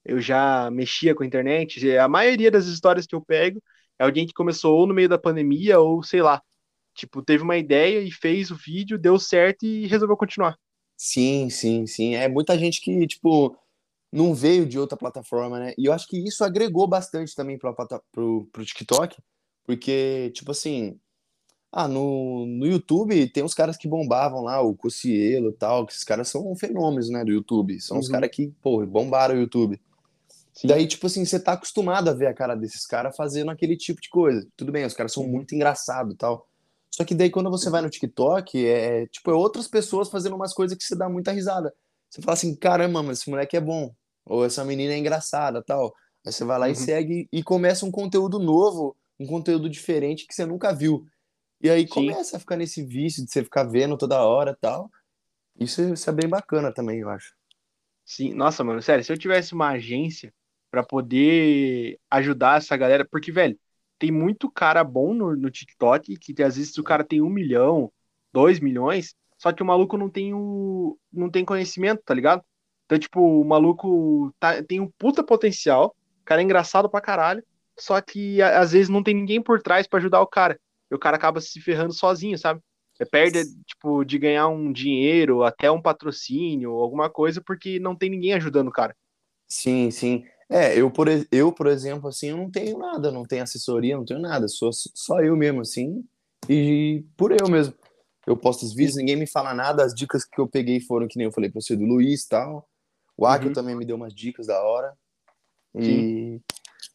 [0.04, 1.96] eu já mexia com a internet.
[1.98, 3.62] A maioria das histórias que eu pego
[3.98, 6.42] é alguém que começou ou no meio da pandemia, ou sei lá,
[6.94, 10.56] tipo, teve uma ideia e fez o vídeo, deu certo e resolveu continuar.
[10.96, 12.14] Sim, sim, sim.
[12.14, 13.56] É muita gente que, tipo,
[14.12, 15.74] não veio de outra plataforma, né?
[15.78, 19.16] E eu acho que isso agregou bastante também plata- pro, pro TikTok,
[19.64, 21.00] porque, tipo assim,
[21.72, 25.92] ah, no, no YouTube tem uns caras que bombavam lá, o Cocielo e tal, que
[25.92, 27.80] esses caras são fenômenos, né, do YouTube.
[27.80, 28.12] São os Uhum.
[28.12, 29.80] caras que, pô, bombaram o YouTube.
[30.54, 30.68] Sim.
[30.68, 34.00] Daí, tipo assim, você tá acostumado a ver a cara desses caras fazendo aquele tipo
[34.00, 34.46] de coisa.
[34.56, 35.28] Tudo bem, os caras são Uhum.
[35.30, 36.48] muito engraçados e tal.
[36.90, 40.54] Só que daí, quando você vai no TikTok, é tipo, é outras pessoas fazendo umas
[40.54, 41.74] coisas que você dá muita risada.
[42.08, 43.92] Você fala assim, caramba, mas esse moleque é bom.
[44.24, 45.92] Ou essa menina é engraçada tal.
[46.24, 46.76] Aí você vai lá e Uhum.
[46.76, 51.04] segue e começa um conteúdo novo, um conteúdo diferente que você nunca viu.
[51.60, 51.90] E aí Sim.
[51.90, 54.90] começa a ficar nesse vício de você ficar vendo toda hora tal.
[55.58, 57.34] Isso, isso é bem bacana também, eu acho.
[58.04, 60.32] Sim, nossa, mano, sério, se eu tivesse uma agência
[60.70, 63.58] pra poder ajudar essa galera, porque, velho,
[63.98, 67.90] tem muito cara bom no, no TikTok, que às vezes o cara tem um milhão,
[68.32, 72.44] dois milhões, só que o maluco não tem o, não tem conhecimento, tá ligado?
[72.84, 77.42] Então, tipo, o maluco tá- tem um puta potencial, o cara é engraçado pra caralho,
[77.78, 80.58] só que às vezes não tem ninguém por trás pra ajudar o cara.
[80.90, 82.60] E o cara acaba se ferrando sozinho, sabe?
[82.98, 88.08] É, perde, tipo, de ganhar um dinheiro, até um patrocínio, alguma coisa, porque não tem
[88.08, 88.96] ninguém ajudando o cara.
[89.48, 90.24] Sim, sim.
[90.48, 94.04] É, eu por, eu, por exemplo, assim, eu não tenho nada, não tenho assessoria, não
[94.04, 96.04] tenho nada, sou só eu mesmo, assim,
[96.48, 97.74] e por eu mesmo.
[98.26, 101.16] Eu posto os vídeos, ninguém me fala nada, as dicas que eu peguei foram que
[101.16, 102.68] nem eu falei pra você, do Luiz e tal.
[103.16, 103.52] O Akio Uhum.
[103.52, 104.96] também me deu umas dicas da hora.
[105.74, 106.40] E,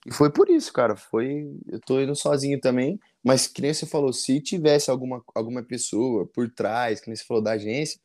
[0.06, 3.86] e foi por isso, cara, foi, eu tô indo sozinho também, mas que nem você
[3.86, 8.00] falou, se tivesse alguma, alguma pessoa por trás, que nem você falou da agência,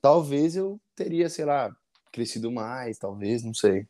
[0.00, 1.74] talvez eu teria, sei lá,
[2.12, 3.86] crescido mais, talvez, não sei.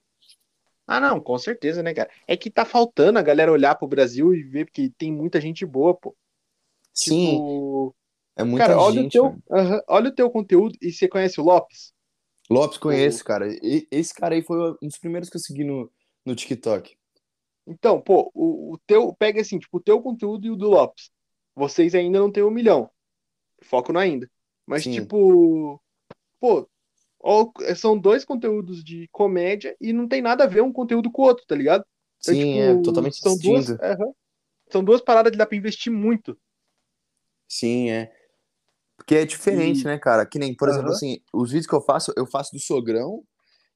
[0.87, 2.11] Ah, não, com certeza, né, cara?
[2.27, 5.65] É que tá faltando a galera olhar pro Brasil e ver que tem muita gente
[5.65, 6.17] boa, pô.
[6.95, 7.95] Sim, Tipo,
[8.37, 9.43] é muita cara, olha o gente, teu, mano.
[9.51, 11.95] aham, olha o teu conteúdo e você conhece o Lopes?
[12.51, 13.49] Lopes conheço, cara.
[13.63, 15.91] E- esse cara aí foi um dos primeiros que eu segui no,
[16.25, 16.97] no TikTok.
[17.67, 21.11] Então, pô, o, o teu, pega assim, tipo, o teu conteúdo e o do Lopes.
[21.55, 22.91] Vocês ainda não tem um milhão.
[23.63, 24.31] Foco no ainda.
[24.67, 24.93] Mas, Sim.
[24.95, 25.81] tipo,
[26.41, 26.69] pô,
[27.77, 31.27] são dois conteúdos de comédia e não tem nada a ver um conteúdo com o
[31.27, 31.85] outro, tá ligado?
[32.21, 33.83] Então, Sim, tipo, é totalmente são duas, distinto.
[33.83, 34.13] aham.
[34.71, 36.39] são duas paradas que dá pra investir muito.
[37.49, 38.13] Sim, é.
[38.97, 40.27] Porque é diferente, E- né, cara?
[40.27, 40.97] Que nem, por exemplo, Aham.
[40.97, 43.25] assim, os vídeos que eu faço, eu faço do sogrão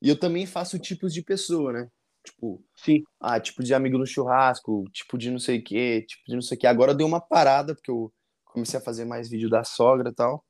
[0.03, 1.90] e eu também faço tipos de pessoa, né?
[2.27, 3.05] Tipo, Sim.
[3.21, 6.43] ah, tipo de amigo no churrasco, tipo de não sei o quê, tipo de não
[6.43, 6.67] sei o quê.
[6.67, 8.12] Agora eu dei uma parada, porque eu
[8.45, 10.45] comecei a fazer mais vídeo da sogra e tal.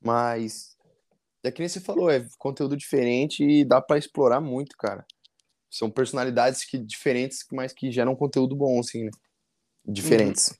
[0.00, 0.76] Mas
[1.42, 5.04] é que nem você falou, é conteúdo diferente e dá pra explorar muito, cara.
[5.68, 9.10] São personalidades que diferentes, mas que geram conteúdo bom, assim, né?
[9.84, 10.56] Diferentes.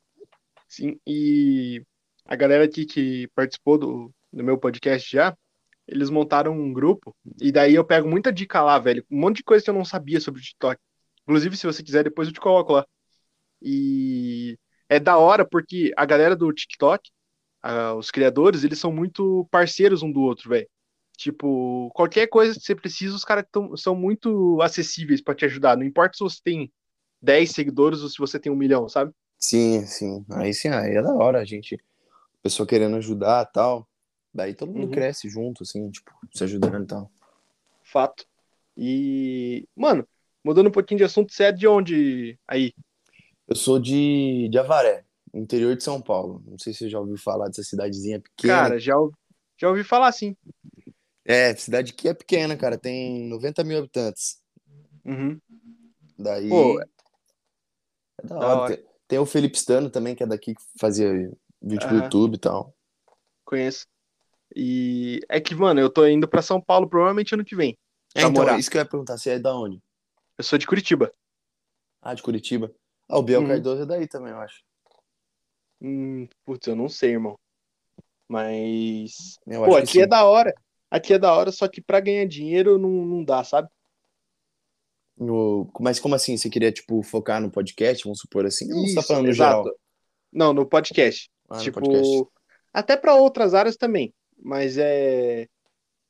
[0.68, 1.82] Sim, e
[2.24, 5.36] a galera aqui que participou do, do meu podcast já,
[5.86, 9.04] eles montaram um grupo, e daí eu pego muita dica lá, velho.
[9.10, 10.80] Um monte de coisa que eu não sabia sobre o TikTok.
[11.22, 12.86] Inclusive, se você quiser, depois eu te coloco lá.
[13.62, 17.10] E é da hora porque a galera do TikTok,
[17.98, 20.68] os criadores, eles são muito parceiros um do outro, velho.
[21.16, 23.44] Tipo, qualquer coisa que você precisa, os caras
[23.76, 25.76] são muito acessíveis pra te ajudar.
[25.76, 26.70] Não importa se você tem
[27.22, 29.12] 10 seguidores ou se você tem um milhão, sabe?
[29.38, 30.24] Sim, sim.
[30.30, 31.78] Aí sim, aí é da hora, a gente,
[32.42, 33.88] pessoa querendo ajudar tal.
[34.36, 34.90] Daí todo mundo Uhum.
[34.90, 37.10] cresce junto, assim, tipo, se ajudando e tal.
[37.82, 38.26] Fato.
[38.76, 40.06] E, mano,
[40.44, 42.74] mudando um pouquinho de assunto, você é de onde aí?
[43.48, 46.42] Eu sou de, de Avaré, interior de São Paulo.
[46.46, 48.54] Não sei se você já ouviu falar dessa cidadezinha pequena.
[48.54, 48.92] Cara, já,
[49.56, 50.36] já ouvi falar assim.
[51.24, 54.38] É, cidade que é pequena, cara, tem 90 mil habitantes.
[55.02, 55.40] Uhum.
[56.18, 56.50] Daí.
[56.50, 56.86] Pô, é
[58.22, 58.60] da da hora.
[58.60, 58.76] hora.
[58.76, 61.10] Tem, tem o Felipe Stano também, que é daqui, que fazia
[61.62, 62.02] vídeo pro Aham.
[62.04, 62.74] YouTube e tal.
[63.46, 63.86] Conheço.
[64.58, 67.76] E é que, mano, eu tô indo pra São Paulo provavelmente ano que vem.
[68.14, 68.58] É, então, morar.
[68.58, 69.78] isso que eu ia perguntar, você é da onde?
[70.38, 71.12] Eu sou de Curitiba.
[72.00, 72.72] Ah, de Curitiba.
[73.06, 73.48] Ah, o Biel Uhum.
[73.48, 74.62] Cardoso é daí também, eu acho.
[75.82, 77.38] Hum, putz, eu não sei, irmão.
[78.26, 79.38] Mas.
[79.46, 80.54] Eu Pô, aqui é da hora.
[80.90, 83.68] Aqui é da hora, só que pra ganhar dinheiro não, não dá, sabe?
[85.18, 85.70] No...
[85.78, 86.34] Mas como assim?
[86.38, 88.72] Você queria, tipo, focar no podcast, vamos supor assim?
[88.72, 89.64] Ou você tá Isso, falando no exato.
[89.64, 89.78] geral?
[90.32, 91.30] Não, no podcast.
[91.50, 92.26] Ah, no tipo, podcast.
[92.72, 94.14] até pra outras áreas também.
[94.38, 95.48] Mas é.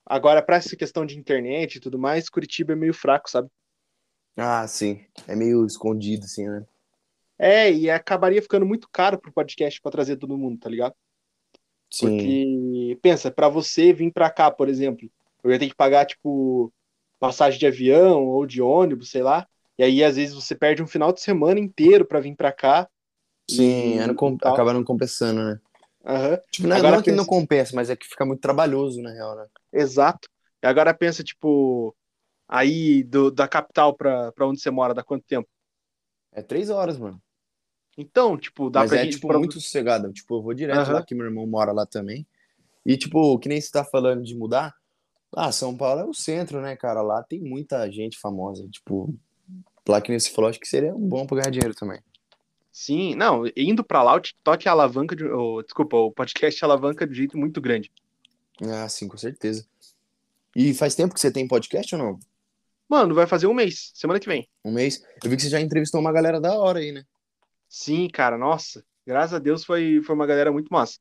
[0.05, 3.49] Agora, pra essa questão de internet e tudo mais, Curitiba é meio fraco, sabe?
[4.37, 5.05] Ah, sim.
[5.27, 6.65] É meio escondido, assim, né?
[7.39, 10.95] É, e acabaria ficando muito caro pro podcast pra trazer todo mundo, tá ligado?
[11.91, 12.09] Sim.
[12.09, 15.09] Porque, pensa, pra você vir pra cá, por exemplo,
[15.43, 16.73] eu ia ter que pagar, tipo,
[17.19, 19.47] passagem de avião ou de ônibus, sei lá.
[19.79, 22.89] E aí, às vezes, você perde um final de semana inteiro pra vir pra cá.
[23.49, 25.61] Sim, e- não acaba não compensando, né?
[26.07, 28.41] Aham, Tipo, não, é- Agora não é que não compensa, mas é que fica muito
[28.41, 29.47] trabalhoso, na real, né?
[29.73, 30.29] exato.
[30.63, 31.95] E agora pensa, tipo,
[32.49, 35.49] aí do, da capital pra, pra onde você mora, dá quanto tempo?
[36.33, 37.21] É três horas, mano.
[37.99, 39.17] Então, tipo, dá mas pra é, gente.
[39.17, 40.13] tipo, pra- muito sossegado.
[40.13, 40.95] Tipo, eu vou direto Aham.
[40.95, 42.27] lá, que meu irmão mora lá também.
[42.85, 44.75] E, tipo, que nem você tá falando de mudar.
[45.35, 47.03] Ah, São Paulo é o centro, né, cara?
[47.03, 48.69] Lá tem muita gente famosa.
[48.69, 49.15] Tipo,
[49.89, 52.01] lá que nem você falou, acho que seria bom pra ganhar dinheiro também.
[52.79, 55.25] Sim, não, indo pra lá, o TikTok é alavanca de.
[55.25, 57.91] oh, desculpa, o podcast é alavanca de um jeito muito grande.
[58.61, 59.67] Ah, sim, com certeza.
[60.55, 62.21] E faz tempo que você tem podcast ou não?
[62.87, 64.47] Mano, vai fazer um mês, semana que vem.
[64.63, 65.03] Um mês?
[65.25, 67.03] Eu vi que você já entrevistou uma galera da hora aí, né?
[67.67, 68.85] Sim, cara, nossa.
[69.07, 70.99] Graças a Deus foi, foi uma galera muito massa.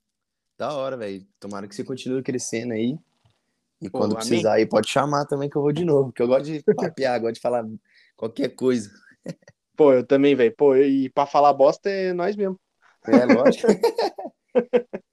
[0.57, 1.27] Da hora, velho.
[1.41, 2.97] Tomara que você continue crescendo aí.
[3.81, 4.25] E Pô, quando amém.
[4.25, 6.05] precisar aí, pode chamar também que eu vou de novo.
[6.05, 7.65] Porque eu gosto de papear, gosto de falar
[8.15, 8.89] qualquer coisa.
[9.75, 10.55] Pô, eu também, velho.
[10.55, 12.59] Pô, e pra falar bosta é nós mesmo.
[13.07, 13.67] É, lógico.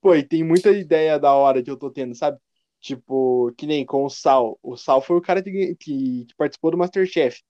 [0.00, 2.38] Pô, e tem muita ideia da hora que eu tô tendo, sabe?
[2.80, 4.58] Tipo, que nem com o Sal.
[4.62, 7.42] O Sal foi o cara que, que, que participou do Masterchef.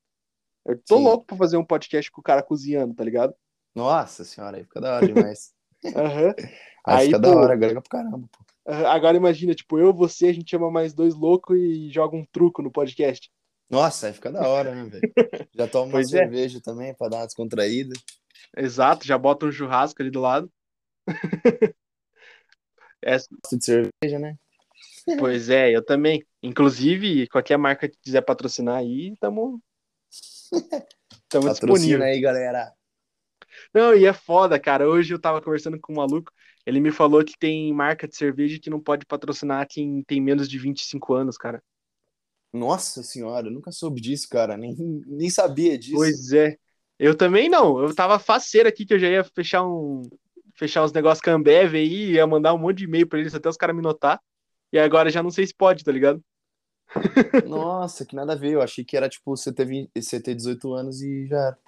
[0.65, 1.05] Eu tô Sim.
[1.05, 3.35] louco pra fazer um podcast com o cara cozinhando, tá ligado?
[3.75, 5.53] Nossa senhora, aí fica da hora demais.
[5.95, 6.35] Aham.
[6.87, 8.45] Aí, Aí, fica da pô, hora, agrega pro caramba, pô.
[8.87, 12.61] Agora imagina, tipo, eu, você, a gente chama mais dois loucos e joga um truco
[12.63, 13.31] no podcast.
[13.71, 15.13] Nossa, aí fica da hora, né, velho?
[15.55, 16.05] Já toma uma é.
[16.05, 17.95] cerveja também pra dar uma descontraída.
[18.57, 20.51] Exato, já bota um churrasco ali do lado.
[23.01, 24.37] É, Gosto de cerveja, né?
[25.21, 26.27] pois é, eu também.
[26.43, 29.63] Inclusive, qualquer marca que quiser patrocinar aí, tamo,
[31.29, 32.03] tamo disponível.
[32.03, 32.73] aí, galera.
[33.73, 34.89] Não, e é foda, cara.
[34.89, 36.33] Hoje eu tava conversando com um maluco,
[36.67, 40.49] ele me falou que tem marca de cerveja que não pode patrocinar quem tem menos
[40.49, 41.63] de 25 anos, cara.
[42.53, 44.57] Nossa senhora, eu nunca soube disso, cara.
[44.57, 44.75] Nem,
[45.07, 45.97] nem sabia disso.
[45.97, 46.57] Pois é.
[46.99, 47.79] Eu também não.
[47.81, 50.03] Eu tava faceiro aqui que eu já ia fechar um
[50.59, 53.33] fechar uns negócios com a Ambev aí, ia mandar um monte de e-mail pra eles
[53.33, 54.21] até os caras me notar.
[54.73, 56.23] E agora já não sei se pode, tá ligado?
[57.47, 58.53] Nossa, que nada a ver.
[58.53, 61.59] Eu achei que era tipo você ter, 20 você ter 18 anos e já era.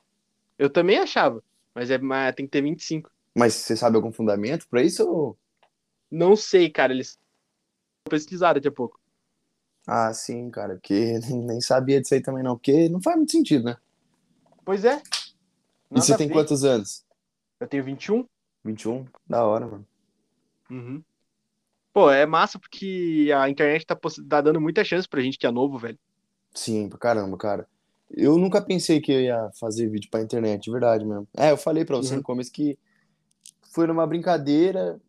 [0.59, 1.43] Eu também achava,
[1.75, 3.11] mas é mas tem que ter 25.
[3.35, 5.09] Mas você sabe algum fundamento pra isso?
[5.09, 5.38] Ou...
[6.11, 7.16] Não sei, cara, eles
[8.05, 8.99] vão pesquisar daqui a pouco.
[9.87, 13.64] Ah, sim, cara, porque nem sabia disso aí também não, porque não faz muito sentido,
[13.64, 13.77] né?
[14.64, 15.03] Pois é.
[15.90, 16.35] E você tem ver.
[16.35, 17.05] quantos anos?
[17.59, 18.25] Eu tenho 21.
[18.64, 19.07] 21?
[19.29, 19.87] Da hora, mano.
[20.71, 21.03] Uhum.
[21.93, 25.51] Pô, é massa porque a internet tá, tá dando muita chance pra gente que é
[25.51, 25.99] novo, velho.
[26.55, 27.69] Sim, pra caramba, cara.
[28.09, 31.27] Eu nunca pensei que eu ia fazer vídeo pra internet, de verdade mesmo.
[31.37, 32.19] É, eu falei pra você Uhum.
[32.19, 32.79] no começo que
[33.73, 35.01] foi numa brincadeira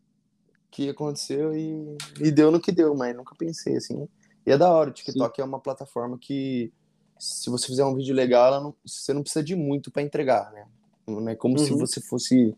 [0.70, 4.08] que aconteceu e, e deu no que deu, mas nunca pensei assim.
[4.46, 6.72] E é da hora, o TikTok é uma plataforma que,
[7.18, 10.66] se você fizer um vídeo legal, não- você não precisa de muito pra entregar, né?
[11.06, 11.78] Não é como se Uhum.
[11.78, 12.56] você fosse.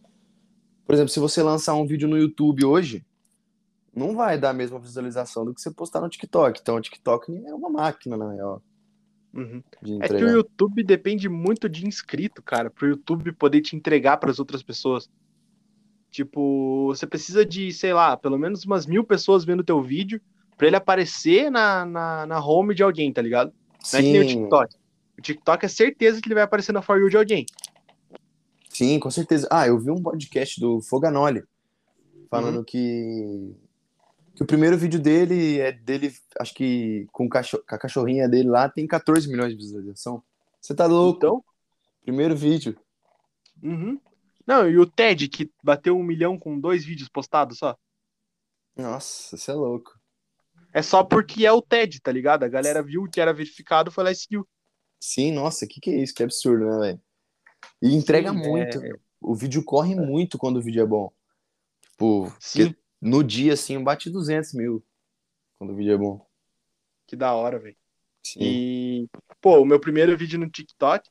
[0.87, 3.05] Por exemplo, se você lançar um vídeo no YouTube hoje,
[3.95, 6.61] não vai dar a mesma visualização do que você postar no TikTok.
[6.61, 8.63] Então, o TikTok é uma máquina, na real,
[9.33, 9.63] Uhum.
[9.83, 10.29] de É que o.
[10.29, 15.09] YouTube depende muito de inscrito, cara, pro YouTube poder te entregar pras outras pessoas.
[16.11, 20.21] Tipo, você precisa de, sei lá, pelo menos umas mil pessoas vendo teu vídeo
[20.57, 23.53] pra ele aparecer na, na, na home de alguém, tá ligado?
[23.93, 24.75] Não é que nem o Sim, TikTok.
[25.19, 27.47] O TikTok é certeza que ele vai aparecer na For You de alguém.
[28.69, 29.47] sim, com certeza.
[29.51, 31.45] Ah, eu vi um podcast do Foganoli
[32.31, 32.65] falando Uhum.
[32.65, 33.55] que
[34.35, 38.29] que o primeiro vídeo dele é dele, acho que com, o cacho- com a cachorrinha
[38.29, 40.21] dele lá tem 14 milhões de visualização.
[40.61, 41.19] Você tá louco?
[41.19, 41.45] Então,
[42.03, 42.77] Primeiro vídeo.
[43.63, 43.99] uhum.
[44.47, 47.79] Não, e o TED, que bateu um milhão com dois vídeos postados só.
[48.77, 49.99] Nossa, você é louco.
[50.75, 52.43] É só porque é o TED, tá ligado?
[52.43, 54.47] A galera viu que era verificado, foi lá e seguiu.
[55.01, 56.13] Sim, nossa, que que é isso?
[56.13, 57.03] Que absurdo, né, velho?
[57.81, 58.85] E entrega Sim, muito.
[58.85, 61.13] é- O vídeo corre muito quando o vídeo é bom.
[61.93, 62.33] Tipo,
[63.01, 64.85] no dia, assim, bate 200 mil
[65.59, 66.27] quando o vídeo é bom.
[67.07, 67.77] que da hora, velho.
[68.23, 68.41] Sim.
[68.41, 69.09] E,
[69.41, 71.09] pô, o meu primeiro vídeo no TikTok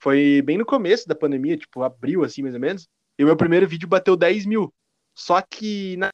[0.00, 2.88] foi bem no começo da pandemia, tipo, abril, assim, mais ou menos.
[3.16, 4.74] E o meu primeiro vídeo bateu 10 mil.
[5.14, 6.10] Só que na...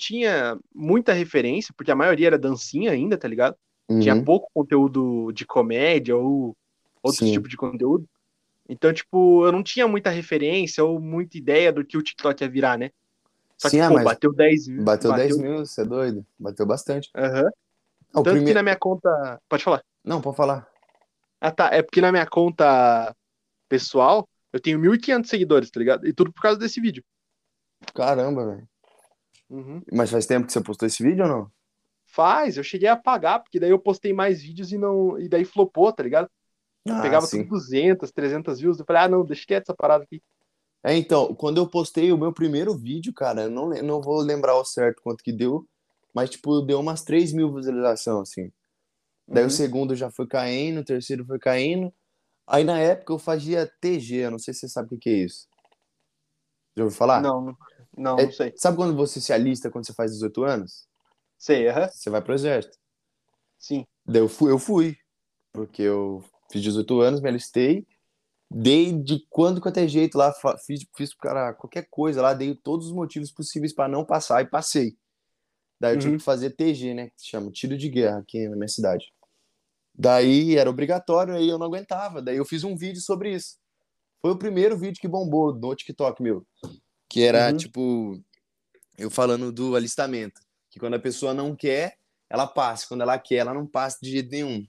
[0.00, 3.56] tinha muita referência, porque a maioria era dancinha ainda, tá ligado?
[4.00, 4.24] Tinha Uhum.
[4.24, 6.56] pouco conteúdo de comédia ou
[7.02, 7.32] outros Sim.
[7.32, 8.08] tipos de conteúdo.
[8.68, 12.48] Então, tipo, eu não tinha muita referência ou muita ideia do que o TikTok ia
[12.48, 12.90] virar, né?
[13.58, 14.84] Só Sim, que, ah, pô, mas bateu 10 mil.
[14.84, 16.26] bateu 10 mil, você é doido?
[16.38, 17.10] Bateu bastante.
[17.14, 17.50] Aham.
[18.12, 18.54] Ah, o Tanto que primeiro...
[18.54, 19.40] na minha conta.
[19.48, 19.82] Pode falar.
[20.04, 20.68] Não, pode falar.
[21.40, 21.68] Ah, tá.
[21.72, 23.14] É porque na minha conta
[23.68, 26.06] pessoal, eu tenho 1.500 seguidores, tá ligado?
[26.06, 27.04] E tudo por causa desse vídeo.
[27.94, 28.68] Caramba, velho.
[29.50, 29.82] Uhum.
[29.92, 31.52] Mas faz tempo que você postou esse vídeo ou não?
[32.06, 35.18] Faz, eu cheguei a apagar, porque daí eu postei mais vídeos e não.
[35.18, 36.28] E daí flopou, tá ligado?
[36.88, 37.44] Ah, Pegava sim.
[37.44, 38.78] tudo 200, 300 views.
[38.80, 40.22] Eu falei, ah, não, deixa quieto essa parada aqui.
[40.82, 44.52] É, então, quando eu postei o meu primeiro vídeo, cara, eu não, não vou lembrar
[44.52, 45.66] ao certo quanto que deu,
[46.14, 48.50] mas, tipo, deu umas 3 mil visualizações, assim.
[49.32, 49.50] Daí o Uhum.
[49.50, 51.92] segundo já foi caindo, o terceiro foi caindo.
[52.46, 55.10] Aí, na época, eu fazia TG, eu não sei se você sabe o que que
[55.10, 55.48] é isso.
[56.76, 57.22] Já ouviu falar?
[57.22, 57.56] Não,
[57.96, 58.52] não, É- não sei.
[58.56, 60.86] Sabe quando você se alista quando você faz 18 anos?
[61.38, 61.88] Sei, aham.
[61.88, 62.76] Você vai pro exército.
[63.58, 63.86] Sim.
[64.06, 64.96] Daí eu fui, eu fui,
[65.52, 67.86] porque eu fiz 18 anos, me alistei,
[68.50, 70.32] dei de quando que eu tenho jeito lá,
[70.66, 74.46] fiz, fiz cara, qualquer coisa lá, dei todos os motivos possíveis para não passar e
[74.48, 74.96] passei.
[75.78, 76.18] Daí eu tive Uhum.
[76.18, 79.12] que fazer TG, né, que se chama tiro de guerra aqui na minha cidade.
[79.94, 83.58] Daí era obrigatório, aí eu não aguentava, daí eu fiz um vídeo sobre isso.
[84.20, 86.46] Foi o primeiro vídeo que bombou no TikTok meu,
[87.10, 87.56] que era Uhum.
[87.56, 88.20] tipo
[88.96, 91.96] eu falando do alistamento, que quando a pessoa não quer,
[92.28, 94.64] ela passa, quando ela quer, ela não passa de jeito nenhum.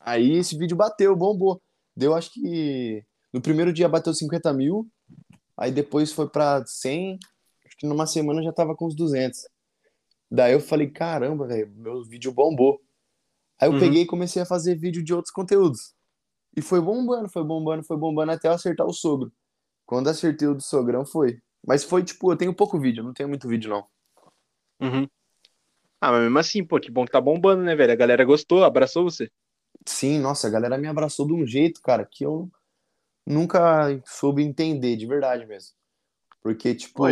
[0.00, 1.62] Aí esse vídeo bateu, bombou.
[1.96, 4.88] Deu, acho que no primeiro dia bateu 50 mil,
[5.56, 7.18] aí depois foi pra 100,
[7.66, 9.46] acho que numa semana já tava com uns 200.
[10.30, 12.80] Daí eu falei, caramba, velho, meu vídeo bombou.
[13.60, 13.78] Aí eu Uhum.
[13.78, 15.94] peguei e comecei a fazer vídeo de outros conteúdos.
[16.56, 19.30] E foi bombando, foi bombando, foi bombando até eu acertar o sogro.
[19.86, 21.38] Quando acertei o do sogrão, foi.
[21.66, 23.86] Mas foi tipo, eu tenho pouco vídeo, não tenho muito vídeo, não.
[24.80, 25.08] Uhum.
[26.00, 27.92] Ah, mas mesmo assim, pô, que bom que tá bombando, né, velho?
[27.92, 29.30] A galera gostou, abraçou você.
[29.86, 32.50] Sim, nossa, a galera me abraçou de um jeito, cara, que eu
[33.26, 35.74] nunca soube entender, de verdade mesmo.
[36.42, 37.06] Porque, tipo,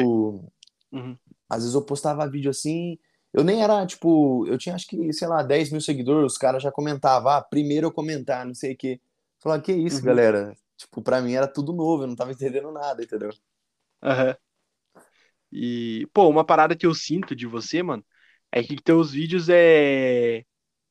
[0.93, 1.17] Uhum.
[1.49, 2.99] às vezes eu postava vídeo assim,
[3.33, 6.63] eu nem era, tipo, eu tinha acho que, sei lá, 10 mil seguidores, os caras
[6.63, 9.01] já comentavam, ah, primeiro eu comentar, não sei o quê.
[9.41, 10.05] Falava, que isso, Uhum.
[10.05, 10.55] galera?
[10.83, 13.31] Tipo, pra mim era tudo novo, eu não tava entendendo nada, entendeu?
[14.03, 14.37] Aham.
[15.53, 18.05] E, pô, uma parada que eu sinto de você, mano,
[18.51, 20.45] é que teus vídeos é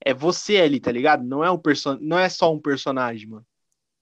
[0.04, 1.24] é você ali, tá ligado?
[1.24, 1.96] Não é um person...
[2.02, 3.46] não é só um personagem, mano.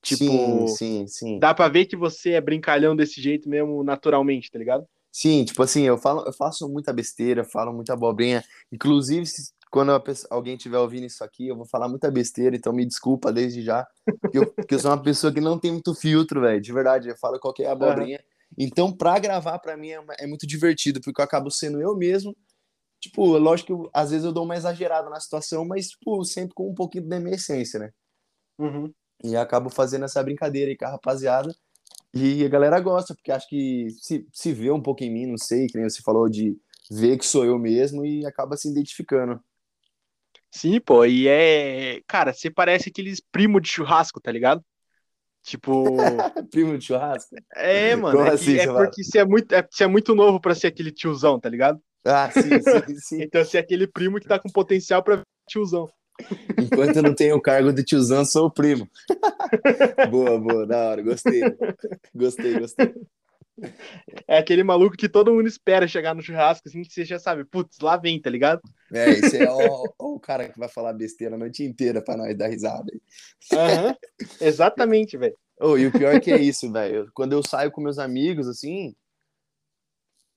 [0.04, 1.42] Sim, Tipo, sim, sim.
[1.42, 4.88] dá pra ver que você é brincalhão desse jeito mesmo, naturalmente, tá ligado?
[5.12, 8.44] Sim, tipo assim, eu falo, eu faço muita besteira, falo muita abobrinha.
[8.72, 12.74] Inclusive, se- quando pessoa- alguém estiver ouvindo isso aqui, eu vou falar muita besteira, então
[12.74, 13.88] me desculpa desde já.
[14.22, 16.62] Porque eu, porque eu sou uma pessoa que não tem muito filtro, velho.
[16.62, 18.20] De verdade, eu falo qualquer abobrinha.
[18.58, 22.36] Então, pra gravar, pra mim, é, é muito divertido, porque eu acabo sendo eu mesmo.
[23.00, 26.70] Tipo, lógico que às vezes eu dou uma exagerada na situação, mas, tipo, sempre com
[26.70, 27.92] um pouquinho da minha essência, né?
[28.60, 28.92] Uhum.
[29.24, 31.56] E acabo fazendo essa brincadeira aí com a rapaziada.
[32.14, 35.38] E a galera gosta, porque acho que se, se vê um pouco em mim, não
[35.38, 36.58] sei, que nem você falou de
[36.90, 39.40] ver que sou eu mesmo e acaba se identificando.
[40.52, 44.64] Sim, pô, e é, cara, você parece aqueles primo de churrasco, tá ligado?
[45.44, 47.36] Tipo, Primo de churrasco?
[47.56, 48.92] é, mano, Como é, que- assim, é você fala?
[48.92, 51.82] porque você é muito, é, você é muito novo pra ser aquele tiozão, tá ligado?
[52.06, 53.22] Ah, sim, sim, sim.
[53.22, 55.90] Então você é aquele primo que tá com potencial pra tiozão.
[56.60, 58.88] Enquanto eu não tenho o cargo de tiozão, sou o primo.
[60.04, 61.54] boa, boa, da hora, gostei.
[62.14, 62.96] Gostei, gostei.
[64.28, 67.46] É aquele maluco que todo mundo espera chegar no churrasco, assim, que você já sabe,
[67.46, 68.62] putz, lá vem, tá ligado?
[68.92, 72.36] É, esse é o, o cara que vai falar besteira a noite inteira pra nós
[72.38, 72.92] dar risada.
[73.54, 73.96] Aham,
[74.42, 75.38] exatamente, velho.
[75.62, 77.12] Oh, e o pior é que é isso, velho.
[77.14, 78.96] Quando eu saio com meus amigos, assim.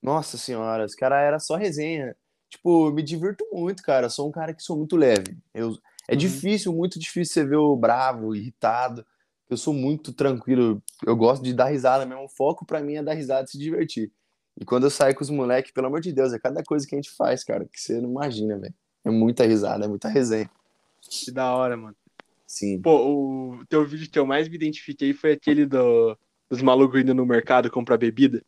[0.01, 2.15] Nossa senhora, os caras era só resenha.
[2.49, 4.07] Tipo, eu me divirto muito, cara.
[4.07, 5.37] Eu sou um cara que sou muito leve.
[5.53, 5.75] Eu,
[6.07, 6.17] é Uhum.
[6.17, 9.05] difícil, muito difícil você ver o bravo, irritado.
[9.49, 10.83] Eu sou muito tranquilo.
[11.05, 12.25] Eu gosto de dar risada mesmo.
[12.25, 14.11] O foco pra mim é dar risada e se divertir.
[14.59, 16.95] E quando eu saio com os moleques, pelo amor de Deus, é cada coisa que
[16.95, 18.73] a gente faz, cara, que você não imagina, velho.
[19.03, 20.49] É muita risada, é muita resenha.
[21.01, 21.95] Que da hora, mano.
[22.45, 22.79] Sim.
[22.81, 26.17] Pô, o teu vídeo que eu mais me identifiquei foi aquele do,
[26.49, 28.43] dos malucos indo no mercado comprar bebida.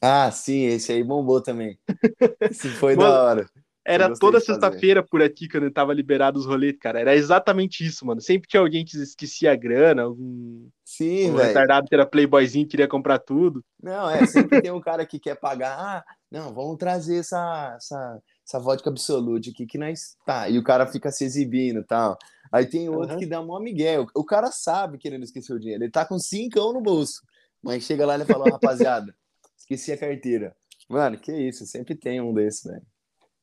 [0.00, 1.78] Ah, sim, esse aí bombou também.
[2.40, 3.50] Esse foi Mano, da hora.
[3.88, 7.00] Era toda sexta-feira por aqui, quando tava liberado os rolês, cara.
[7.00, 8.20] Era exatamente isso, mano.
[8.20, 12.86] Sempre tinha alguém que esquecia a grana, algum Sim, um retardado que era playboyzinho queria
[12.86, 13.64] comprar tudo.
[13.82, 15.78] Não, é, sempre tem um cara que quer pagar.
[15.78, 20.16] Ah, não, vamos trazer essa, essa, essa vodka absolute aqui que nós.
[20.26, 22.18] Tá, e o cara fica se exibindo e tal.
[22.52, 23.18] Aí tem outro Aham.
[23.18, 23.98] que dá mó migué.
[23.98, 25.82] O, o cara sabe que ele não esqueceu o dinheiro.
[25.82, 27.22] Ele tá com cincão no bolso.
[27.62, 29.14] Mas chega lá e ele fala, "Ó, rapaziada,
[29.56, 30.54] esqueci a carteira.
[30.88, 32.82] Mano, que isso, sempre tem um desse, velho.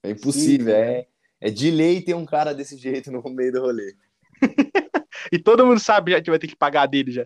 [0.05, 1.07] É impossível, Sim, é,
[1.41, 3.95] é de lei ter um cara desse jeito no meio do rolê.
[5.31, 7.25] E todo mundo sabe já que vai ter que pagar dele já.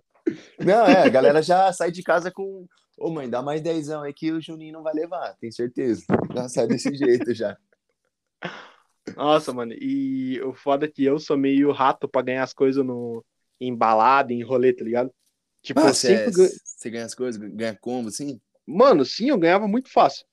[0.58, 2.66] Não, é, a galera já sai de casa com.
[2.98, 6.04] Ô, mãe, dá mais dezão aí que o Juninho não vai levar, tenho certeza.
[6.34, 7.58] Já sai desse jeito já.
[9.16, 9.74] Nossa, mano.
[9.74, 13.26] E o foda é que eu sou meio rato pra ganhar as coisas no
[13.60, 15.12] em balada, em rolê, tá ligado?
[15.62, 18.40] Tipo, Ah, você sempre ganho- você ganha as coisas, ganha combo, assim?
[18.66, 20.26] Mano, sim, eu ganhava muito fácil.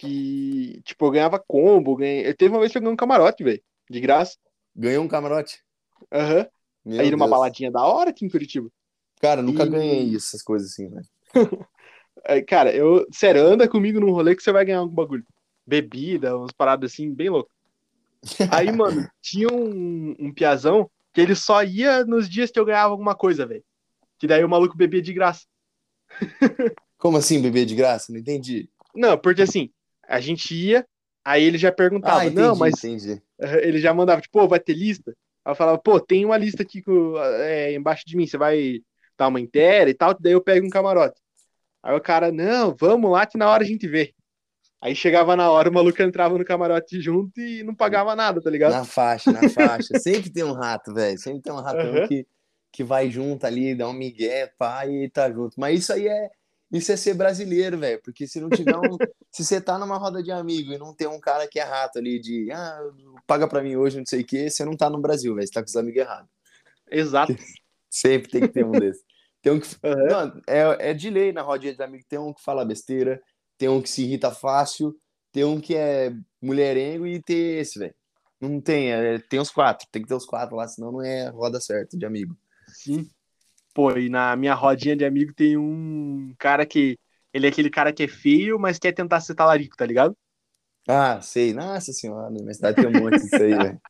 [0.00, 2.26] Que, tipo, eu ganhava combo, ganhei...
[2.26, 4.38] eu teve uma vez que eu ganhei um camarote, velho, de graça.
[4.74, 5.62] Ganhou um camarote?
[6.10, 6.46] Aham.
[6.82, 7.30] Meu Aí numa Deus.
[7.30, 8.70] baladinha da hora aqui em Curitiba.
[9.20, 10.90] Cara, nunca E- ganhei essas coisas assim.
[12.24, 15.24] Aí, cara, eu, sério, anda comigo num rolê que você vai ganhar algum bagulho.
[15.66, 17.50] Bebida, umas paradas assim, bem louco.
[18.50, 22.92] Aí, mano, tinha um, um piazão que ele só ia nos dias que eu ganhava
[22.92, 23.64] alguma coisa, velho.
[24.18, 25.44] Que daí o maluco bebia de graça.
[26.96, 28.10] Como assim, beber de graça?
[28.10, 28.70] Não entendi.
[28.94, 29.70] Não, porque assim,
[30.10, 30.86] a gente ia,
[31.24, 33.22] aí ele já perguntava, Ah, entendi, não, mas entendi.
[33.62, 35.14] ele já mandava, tipo, pô, vai ter lista?
[35.44, 38.80] Aí eu falava, pô, tem uma lista aqui com, é, embaixo de mim, você vai
[39.16, 41.20] dar uma inteira e tal, daí eu pego um camarote.
[41.82, 44.12] Aí o cara, não, vamos lá que na hora a gente vê.
[44.82, 48.50] Aí chegava na hora, o maluco entrava no camarote junto e não pagava nada, tá
[48.50, 48.72] ligado?
[48.72, 49.98] Na faixa, na faixa.
[49.98, 51.18] Sempre tem um rato, velho.
[51.18, 52.08] Sempre tem um ratão Aham.
[52.08, 52.26] que,
[52.72, 55.58] que vai junto ali, dá um migué, pá, e tá junto.
[55.60, 56.30] Mas isso aí é.
[56.72, 58.00] Isso é ser brasileiro, velho.
[58.02, 58.96] Porque se não tiver um.
[59.32, 61.98] se você tá numa roda de amigo e não tem um cara que é rato
[61.98, 62.50] ali de.
[62.52, 62.80] Ah,
[63.26, 65.46] paga pra mim hoje, não sei o quê, você não tá no Brasil, velho.
[65.46, 66.30] Você tá com os amigos errados.
[66.90, 67.34] Exato.
[67.90, 69.02] Sempre tem que ter um desse.
[69.42, 69.68] Tem um que.
[69.82, 70.06] Aham.
[70.06, 72.04] Não, é, é de lei na rodinha de amigo.
[72.08, 73.20] Tem um que fala besteira,
[73.58, 74.94] tem um que se irrita fácil,
[75.32, 77.94] tem um que é mulherengo e tem esse, velho.
[78.40, 81.28] Não tem, é, tem os quatro, tem que ter os quatro lá, senão não é
[81.28, 82.34] roda certa de amigo.
[82.68, 83.08] Sim.
[83.74, 86.98] Pô, e na minha rodinha de amigo tem um cara que.
[87.32, 90.16] Ele é aquele cara que é feio, mas quer tentar ser talarico, tá ligado?
[90.88, 91.52] Ah, sei.
[91.52, 93.80] Nossa senhora, na minha cidade tem um monte disso aí, velho.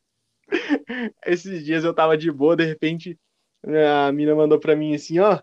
[1.25, 3.17] Esses dias eu tava de boa, de repente
[4.07, 5.39] a mina mandou pra mim assim, ó.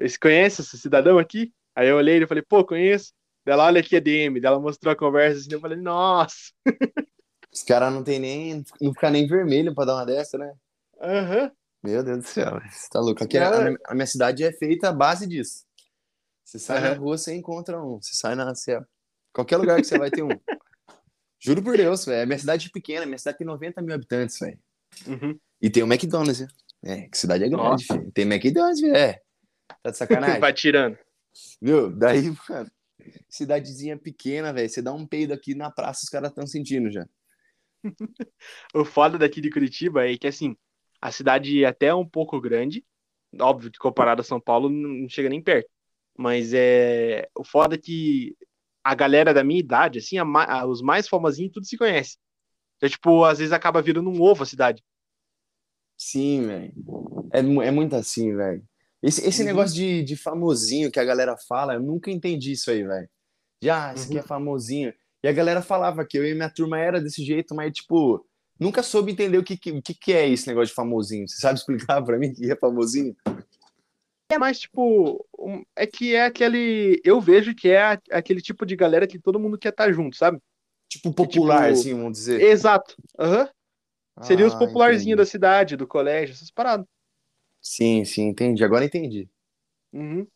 [0.00, 1.52] Você conhece esse cidadão aqui?
[1.74, 3.12] Aí eu olhei e falei, pô, conheço.
[3.44, 4.40] Dela, olha aqui a DM.
[4.40, 6.52] Dela mostrou a conversa assim, eu falei, nossa.
[7.52, 8.64] Os caras não tem nem.
[8.80, 10.52] não ficar nem vermelho pra dar uma dessa, né?
[11.00, 11.44] Aham.
[11.44, 11.50] Uhum.
[11.86, 13.22] Meu Deus do céu, você tá louco.
[13.22, 15.64] Aqui, a, a, minha cidade é feita à base disso.
[16.44, 16.88] Você sai uhum.
[16.88, 18.02] na rua, você encontra um.
[18.02, 18.52] Você sai na.
[18.52, 18.76] Você,
[19.32, 20.28] qualquer lugar que você vai ter um.
[21.38, 22.24] Juro por Deus, velho.
[22.24, 24.58] A minha cidade é pequena, minha cidade tem 90 mil habitantes, velho.
[25.06, 25.38] Uhum.
[25.62, 26.48] E tem o McDonald's, né?
[26.84, 28.10] É, que cidade é grande, filho.
[28.10, 28.96] Tem McDonald's, velho.
[28.96, 29.20] É.
[29.80, 30.40] Tá de sacanagem?
[30.40, 30.98] Vai tirando.
[31.62, 31.88] Viu?
[31.88, 32.70] Daí, mano,
[33.28, 34.68] cidadezinha pequena, velho.
[34.68, 37.06] Você dá um peido aqui na praça, os caras estão sentindo já.
[38.74, 40.56] o foda daqui de Curitiba é que, assim,
[41.00, 42.84] a cidade é até um pouco grande.
[43.40, 45.68] Óbvio que comparado a São Paulo, não chega nem perto.
[46.16, 47.28] Mas é.
[47.36, 48.36] O foda é que
[48.82, 52.16] a galera da minha idade, assim, a, a, os mais famosinhos, tudo se conhece.
[52.76, 54.82] Então, tipo, às vezes acaba virando um ovo a cidade.
[55.98, 56.72] Sim, velho.
[57.32, 58.62] É, é muito assim, velho.
[59.02, 59.46] Esse, esse uhum.
[59.46, 63.08] negócio de, de famosinho que a galera fala, eu nunca entendi isso aí, velho.
[63.62, 64.10] Já, ah, esse uhum.
[64.10, 64.94] aqui é famosinho.
[65.22, 68.24] E a galera falava que eu e minha turma era desse jeito, mas, tipo,
[68.58, 71.28] nunca soube entender o que, que, que é esse negócio de famosinho.
[71.28, 73.16] Você sabe explicar pra mim o que é famosinho?
[74.28, 75.24] É mais, tipo,
[75.76, 77.00] é que é aquele.
[77.04, 80.16] Eu vejo que é aquele tipo de galera que todo mundo quer estar tá junto,
[80.16, 80.40] sabe?
[80.88, 81.80] Tipo, popular, tipo...
[81.80, 82.40] assim, vamos dizer.
[82.40, 82.96] Exato.
[83.18, 83.46] Uhum.
[84.22, 86.86] Seria ah, os popularzinhos da cidade, do colégio, essas paradas.
[87.60, 88.64] Sim, sim, entendi.
[88.64, 89.28] Agora entendi.
[89.92, 90.26] Uhum.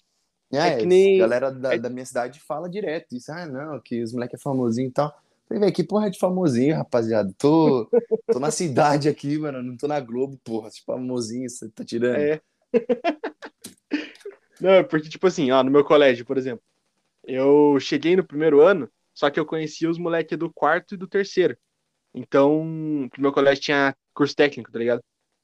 [0.52, 1.16] É, é que nem...
[1.16, 1.78] A galera da, é...
[1.78, 3.30] da, minha cidade fala direto isso.
[3.32, 5.16] Ah, não, que os moleques é famosinho e tal.
[5.51, 7.34] Falei, velho, que porra é de famosinho, rapaziada?
[7.36, 7.90] Tô,
[8.30, 9.61] tô na cidade aqui, mano.
[9.61, 10.70] Não tô na Globo, porra.
[10.70, 12.20] Tipo, famosinho, você tá tirando.
[12.20, 12.40] É.
[14.61, 16.62] não, porque, tipo assim, ó, no meu colégio, por exemplo,
[17.24, 21.09] eu cheguei no primeiro ano, só que eu conhecia os moleques do quarto e do
[21.09, 21.59] terceiro.
[22.14, 25.03] Então, no meu colégio tinha curso técnico, tá ligado?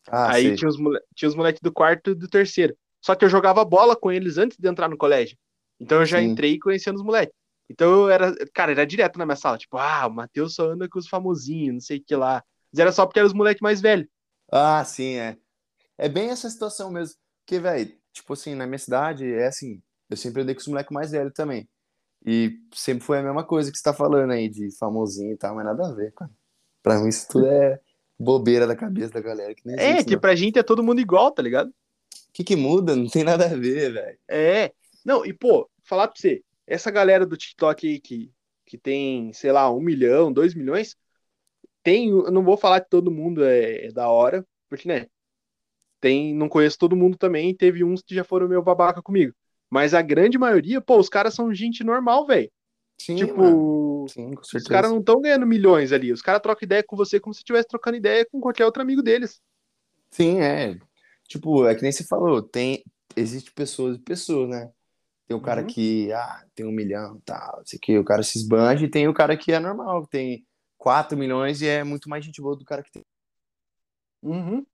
[0.08, 0.76] Ah, Aí tinha os,
[1.16, 2.76] tinha os moleques do quarto e do terceiro.
[3.00, 5.36] Só que eu jogava bola com eles antes de entrar no colégio.
[5.80, 6.26] Então eu já sim.
[6.26, 7.34] entrei conhecendo os moleques.
[7.68, 10.88] Então eu era, cara, era direto na minha sala, tipo, ah, o Matheus só anda
[10.88, 12.42] com os famosinhos, não sei o que lá.
[12.72, 14.06] Mas era só porque eram os moleques mais velhos.
[14.50, 15.36] Ah, sim, é.
[15.98, 17.16] É bem essa situação mesmo.
[17.44, 20.92] Porque, velho, tipo assim, na minha cidade é assim, eu sempre andei com os moleques
[20.92, 21.68] mais velhos também.
[22.24, 25.54] E sempre foi a mesma coisa que você tá falando aí, de famosinho e tal,
[25.54, 26.30] mas nada a ver, cara.
[26.82, 27.80] Pra mim isso tudo é
[28.18, 29.54] bobeira da cabeça da galera.
[29.54, 30.20] Que é, que não.
[30.20, 31.68] pra gente é todo mundo igual, tá ligado?
[31.68, 32.94] O que que muda?
[32.94, 34.18] Não tem nada a ver, velho.
[34.28, 34.72] É.
[35.04, 38.32] Não, e pô, falar pra você, essa galera do TikTok aí que,
[38.64, 40.96] que tem, sei lá, um milhão, dois milhões,
[41.82, 45.06] tem, eu não vou falar que todo mundo é, é da hora, porque, né,
[46.00, 49.34] tem, não conheço todo mundo também, teve uns que já foram meio babaca comigo.
[49.70, 52.50] Mas a grande maioria, pô, os caras são gente normal, velho.
[52.98, 56.12] Tipo, Sim, os caras não estão ganhando milhões ali.
[56.12, 59.02] Os caras trocam ideia com você como se estivesse trocando ideia com qualquer outro amigo
[59.02, 59.40] deles.
[60.10, 60.78] Sim, é.
[61.28, 62.82] Tipo, é que nem você falou, tem.
[63.14, 64.70] Existe pessoas e pessoas, né?
[65.26, 65.66] Tem o cara uhum.
[65.66, 69.14] que ah, tem um milhão tal, sei que o cara se esbanja, e tem o
[69.14, 70.46] cara que é normal, que tem
[70.78, 73.04] 4 milhões e é muito mais gente boa do cara que tem.
[74.22, 74.64] Uhum.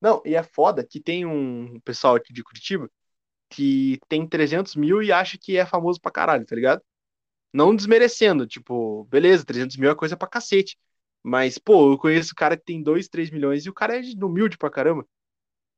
[0.00, 2.90] Não, e é foda que tem um pessoal aqui de Curitiba
[3.50, 6.82] que tem 300 mil e acha que é famoso pra caralho, tá ligado?
[7.52, 10.78] Não desmerecendo, tipo, beleza, 300 mil é coisa pra cacete.
[11.22, 14.02] Mas, pô, eu conheço o cara que tem 2, 3 milhões e o cara é
[14.24, 15.06] humilde pra caramba.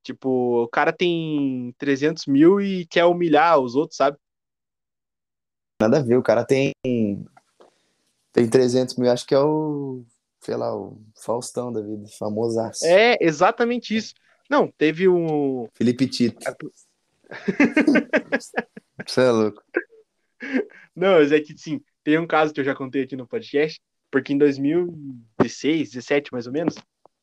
[0.03, 4.17] Tipo, o cara tem 300 mil e quer humilhar os outros, sabe?
[5.81, 6.73] Nada a ver, o cara tem.
[8.33, 10.05] Tem 300 mil, acho que é o.
[10.41, 12.85] Sei lá, o Faustão da vida, famosaço.
[12.85, 14.15] É, exatamente isso.
[14.51, 15.69] Não, teve um.
[15.75, 16.41] Felipe Tito.
[19.07, 19.63] Você é louco.
[20.95, 23.81] Não, mas é que sim, tem um caso que eu já contei aqui no podcast,
[24.11, 26.75] porque em 2016, 17 mais ou menos,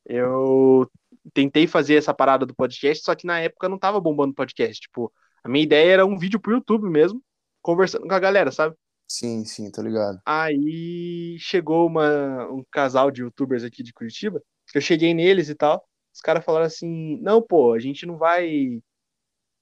[0.06, 0.90] eu
[1.34, 4.82] tentei fazer essa parada do podcast, só que na época não tava bombando podcast.
[4.82, 5.12] Tipo,
[5.44, 7.22] a minha ideia era um vídeo pro YouTube mesmo,
[7.62, 8.76] conversando com a galera, sabe?
[9.08, 10.22] Sim, sim, tô ligado.
[10.26, 14.42] Aí chegou uma, um casal de youtubers aqui de Curitiba,
[14.74, 18.82] eu cheguei neles e tal, os caras falaram assim, não, pô, a gente não vai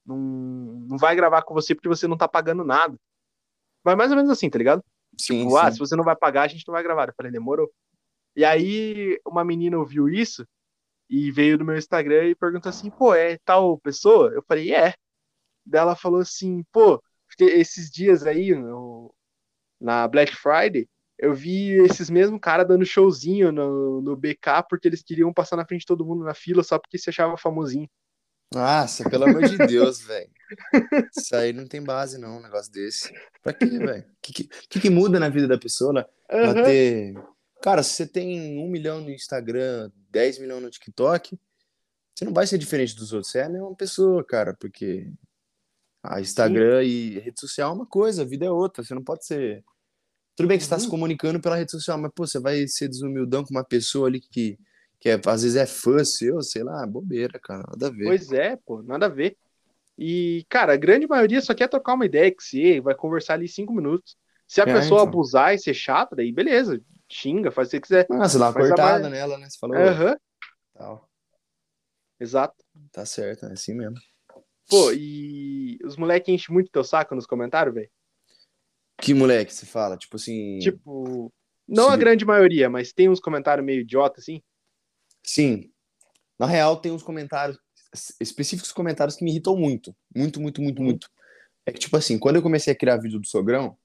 [0.04, 0.16] não,
[0.88, 2.98] não vai gravar com você porque você não tá pagando nada.
[3.84, 4.82] Vai mais ou menos assim, tá ligado?
[5.18, 5.56] Sim, tipo, sim.
[5.58, 7.08] ah, se você não vai pagar, a gente não vai gravar.
[7.08, 7.70] Eu falei, demorou.
[8.34, 10.46] E aí, uma menina ouviu isso
[11.08, 14.30] e veio no meu Instagram e perguntou assim, pô, é tal pessoa?
[14.30, 14.94] Eu falei, é.
[15.64, 17.02] Daí ela falou assim, pô,
[17.40, 19.14] esses dias aí, no,
[19.80, 20.88] na Black Friday,
[21.18, 25.66] eu vi esses mesmos caras dando showzinho no, no BK porque eles queriam passar na
[25.66, 27.88] frente de todo mundo na fila só porque se achava famosinho.
[28.54, 30.30] Nossa, pelo amor de Deus, velho.
[31.16, 33.12] Isso aí não tem base, não, um negócio desse.
[33.42, 34.02] Pra quê, velho?
[34.02, 35.92] O que, que, que, muda na vida da pessoa?
[35.92, 36.04] Né?
[36.28, 36.64] Ela uhum.
[36.64, 37.14] ter.
[37.62, 41.38] Cara, se você tem um milhão no Instagram, 10 milhões no TikTok,
[42.14, 43.32] você não vai ser diferente dos outros.
[43.32, 45.10] Você é a mesma pessoa, cara, porque
[46.02, 46.88] a Instagram Sim.
[46.88, 48.84] e rede social é uma coisa, a vida é outra.
[48.84, 49.64] Você não pode ser.
[50.36, 50.92] Tudo bem que você está se uhum.
[50.92, 54.58] comunicando pela rede social, mas, pô, você vai ser desumildão com uma pessoa ali que
[55.00, 58.04] que é, às vezes é fã seu, sei lá, bobeira, cara, nada a ver.
[58.04, 59.36] Pois é, pô, nada a ver.
[59.96, 63.48] E, cara, a grande maioria só quer trocar uma ideia que você vai conversar ali
[63.48, 64.16] cinco minutos.
[64.46, 65.08] Se a é, pessoa então.
[65.08, 66.80] abusar e ser chata, daí beleza,
[67.10, 68.06] xinga, faz o que você quiser.
[68.10, 69.12] Ah, você dá uma cortada mais...
[69.12, 69.48] nela, né?
[69.48, 69.76] Você falou.
[69.76, 70.16] Aham.
[70.78, 70.98] Uhum.
[72.20, 72.64] Exato.
[72.92, 73.96] Tá certo, é assim mesmo.
[74.68, 77.90] Pô, e os moleques enchem muito teu saco nos comentários, velho?
[79.00, 79.96] Que moleque você fala?
[79.96, 80.58] Tipo assim.
[80.58, 81.32] Tipo.
[81.66, 81.92] Não Se...
[81.92, 84.42] a grande maioria, mas tem uns comentários meio idiota, assim.
[85.22, 85.70] Sim.
[86.38, 87.58] Na real, tem uns comentários,
[88.20, 89.94] específicos comentários que me irritam muito.
[90.14, 90.84] Muito, muito, muito, uhum.
[90.86, 91.10] muito.
[91.66, 93.76] É que, tipo assim, quando eu comecei a criar vídeo do Sogrão,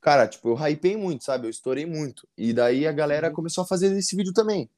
[0.00, 1.46] cara, tipo, eu hypei muito, sabe?
[1.46, 2.26] Eu estourei muito.
[2.36, 3.34] E daí a galera uhum.
[3.34, 4.70] começou a fazer esse vídeo também.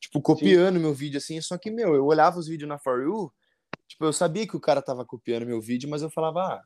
[0.00, 0.82] Tipo, copiando Sim.
[0.82, 1.40] meu vídeo, assim.
[1.40, 3.32] Só que, meu, eu olhava os vídeos na For You,
[3.88, 6.64] tipo, eu sabia que o cara tava copiando meu vídeo, mas eu falava, ah,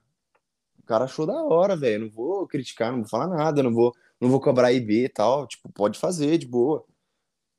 [0.79, 2.07] o cara achou da hora, velho.
[2.07, 5.47] Não vou criticar, não vou falar nada, não vou, não vou cobrar IB e tal.
[5.47, 6.85] Tipo, pode fazer, de boa.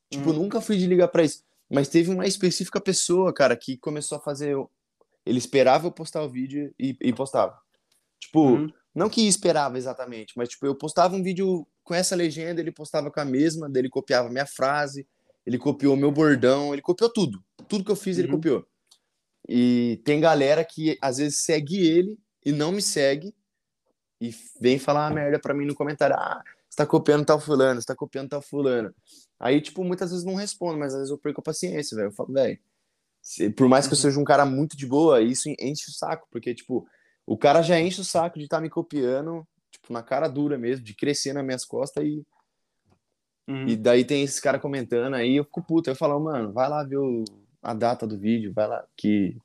[0.09, 0.33] Tipo, hum.
[0.33, 1.43] nunca fui de ligar pra isso.
[1.69, 4.57] Mas teve uma específica pessoa, cara, que começou a fazer.
[5.25, 7.57] Ele esperava eu postar o vídeo e, e postava.
[8.19, 8.73] Tipo, uhum.
[8.93, 13.09] Não que esperava exatamente, mas tipo, eu postava um vídeo com essa legenda, ele postava
[13.09, 15.07] com a mesma, dele copiava minha frase,
[15.45, 17.43] ele copiou meu bordão, ele copiou tudo.
[17.67, 18.23] Tudo que eu fiz, uhum.
[18.23, 18.65] ele copiou.
[19.47, 23.33] E tem galera que às vezes segue ele e não me segue
[24.19, 26.15] e vem falar uma merda pra mim no comentário.
[26.15, 28.93] Ah, você tá copiando tal fulano, você tá copiando tal fulano.
[29.39, 32.09] Aí, tipo, muitas vezes não respondo, mas às vezes eu perco a paciência, velho.
[32.09, 32.59] Eu falo, velho,
[33.55, 34.01] por mais que eu uhum.
[34.01, 36.87] seja um cara muito de boa, isso enche o saco, porque, tipo,
[37.33, 40.57] o cara já enche o saco de estar tá me copiando, tipo, na cara dura
[40.57, 42.25] mesmo, de crescer nas minhas costas e.
[43.47, 43.67] Uhum.
[43.67, 45.89] E daí tem esses caras comentando aí, eu fico puto.
[45.89, 47.23] Eu falo, mano, vai lá ver o,
[47.61, 49.35] a data do vídeo, vai lá, que,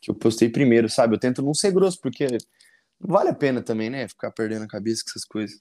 [0.00, 1.14] que eu postei primeiro, sabe?
[1.14, 2.26] Eu tento não ser grosso, porque
[3.00, 4.06] não vale a pena também, né?
[4.06, 5.60] Ficar perdendo a cabeça com essas coisas.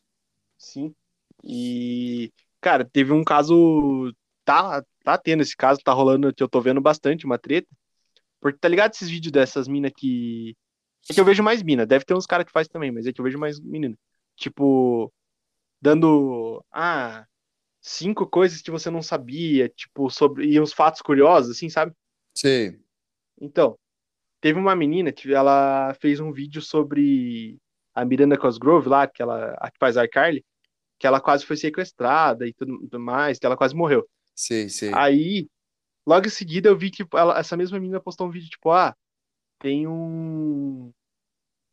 [0.57, 0.93] Sim.
[1.43, 4.13] E Cara, teve um caso.
[4.43, 7.67] Tá, tá tendo esse caso, tá rolando, que eu tô vendo bastante uma treta.
[8.41, 10.55] Porque tá ligado esses vídeos dessas minas que.
[11.10, 13.14] É que eu vejo mais mina, deve ter uns caras que faz também, mas é
[13.14, 13.97] que eu vejo mais menina.
[14.36, 15.12] Tipo,
[15.82, 16.64] dando.
[16.72, 17.26] Ah,
[17.82, 20.45] cinco coisas que você não sabia, tipo, sobre.
[20.47, 21.93] E uns fatos curiosos, assim, sabe?
[22.36, 22.80] Sim.
[23.39, 23.78] Então,
[24.41, 27.58] teve uma menina que ela fez um vídeo sobre
[27.93, 30.43] a Miranda Cosgrove lá, que ela a que faz a Carly
[30.99, 34.08] que ela quase foi sequestrada e tudo, tudo mais, que ela quase morreu.
[34.36, 34.91] Sim, sim.
[34.93, 35.47] Aí,
[36.05, 38.95] logo em seguida, eu vi que ela, essa mesma menina postou um vídeo tipo, ah,
[39.60, 40.91] tem um.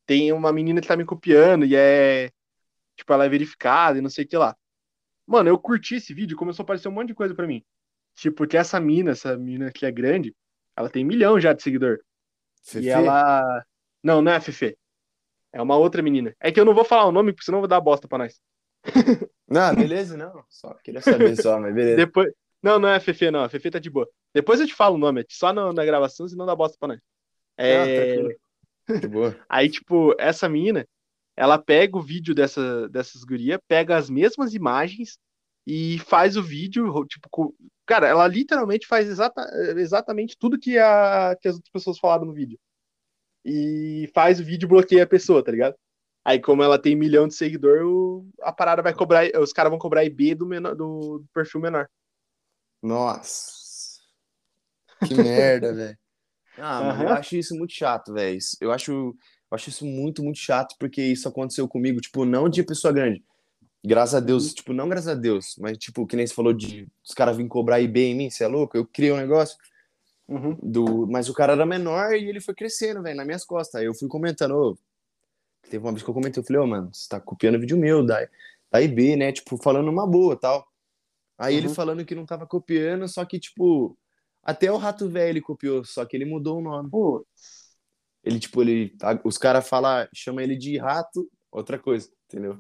[0.07, 2.31] Tem uma menina que tá me copiando e é.
[2.97, 4.57] Tipo, ela é verificada e não sei o que lá.
[5.27, 7.65] Mano, eu curti esse vídeo, começou a aparecer um monte de coisa para mim.
[8.15, 10.35] Tipo, que essa mina, essa mina que é grande,
[10.77, 11.99] ela tem um milhão já de seguidor.
[12.63, 12.87] Fefe?
[12.87, 13.65] E ela.
[14.03, 14.77] Não, não é a Fefe.
[15.53, 16.35] É uma outra menina.
[16.41, 18.19] É que eu não vou falar o nome, porque senão eu vou dar bosta pra
[18.19, 18.41] nós.
[19.47, 20.43] Não, beleza, não.
[20.49, 21.97] Só queria saber só, mas beleza.
[21.97, 22.33] Depois...
[22.63, 23.45] Não, não é a Fefe, não.
[23.45, 24.09] A Fefe tá de boa.
[24.33, 27.01] Depois eu te falo o nome, só na, na gravação, senão dá bosta pra nós.
[27.59, 28.17] É...
[28.17, 28.35] Boa.
[29.49, 30.87] Aí, tipo, essa menina,
[31.37, 35.19] ela pega o vídeo dessa, dessas gurias, pega as mesmas imagens
[35.67, 37.55] e faz o vídeo, tipo,
[37.87, 39.43] cara, ela literalmente faz exata,
[39.77, 42.59] exatamente tudo que, a, que as outras pessoas falaram no vídeo.
[43.45, 45.75] E faz o vídeo e bloqueia a pessoa, tá ligado?
[46.25, 49.27] Aí, como ela tem um milhão de seguidor, o, a parada vai cobrar.
[49.39, 51.87] Os caras vão cobrar IB do, menor, do, do perfil menor.
[52.83, 53.53] Nossa.
[55.07, 55.99] Que merda, velho.
[56.59, 57.03] Ah, uhum.
[57.03, 58.39] eu acho isso muito chato, velho.
[58.61, 59.17] Eu acho, eu
[59.51, 63.23] acho isso muito, muito chato, porque isso aconteceu comigo, tipo, não de pessoa grande.
[63.85, 64.55] Graças a Deus, uhum.
[64.55, 67.49] tipo, não graças a Deus, mas, tipo, que nem você falou de os caras virem
[67.49, 68.77] cobrar IB em mim, você é louco?
[68.77, 69.57] Eu criei um negócio.
[70.27, 70.57] Uhum.
[70.63, 73.81] Do, mas o cara era menor e ele foi crescendo, velho, nas minhas costas.
[73.81, 74.79] Aí eu fui comentando, ô,
[75.69, 77.77] Teve uma vez que eu comentei, eu falei, ô, oh, mano, você tá copiando vídeo
[77.77, 78.27] meu, da,
[78.71, 79.33] da IB, né?
[79.33, 80.67] Tipo, falando uma boa tal.
[81.39, 81.65] Aí uhum.
[81.65, 83.97] ele falando que não tava copiando, só que, tipo,
[84.45, 86.91] até o Rato Velho copiou, só que ele mudou o nome.
[86.91, 87.27] Putz.
[88.23, 88.95] Ele, tipo, ele.
[89.25, 92.59] Os caras falam, chama ele de rato, outra coisa, entendeu?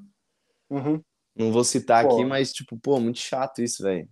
[0.70, 1.00] Uhum.
[1.36, 2.14] Não vou citar pô.
[2.14, 4.08] aqui, mas, tipo, pô, muito chato isso, velho.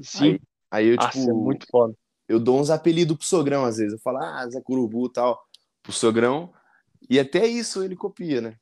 [0.00, 0.38] Sim.
[0.70, 1.18] Aí, aí eu, tipo.
[1.18, 1.94] Nossa, é muito foda.
[2.28, 3.92] Eu dou uns apelidos pro sogrão, às vezes.
[3.92, 5.40] Eu falo, ah, Zé Curubu e tal.
[5.82, 6.52] Pro sogrão.
[7.10, 8.56] E até isso ele copia, né?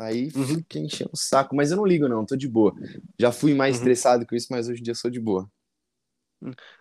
[0.00, 0.46] Aí uhum.
[0.46, 2.74] fica enchendo o saco, mas eu não ligo, não, tô de boa.
[3.18, 3.80] Já fui mais uhum.
[3.82, 5.48] estressado com isso, mas hoje em dia sou de boa.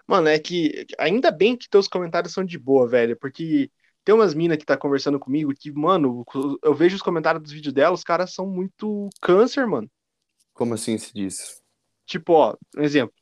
[0.08, 3.72] Mano, é que ainda bem que teus comentários são de boa, velho, porque
[4.04, 6.26] tem umas minas que tá conversando comigo que, mano,
[6.64, 9.90] eu vejo os comentários dos vídeos dela, os caras são muito câncer, mano.
[10.54, 11.62] Como assim se diz?
[12.06, 13.14] Tipo, ó, um exemplo.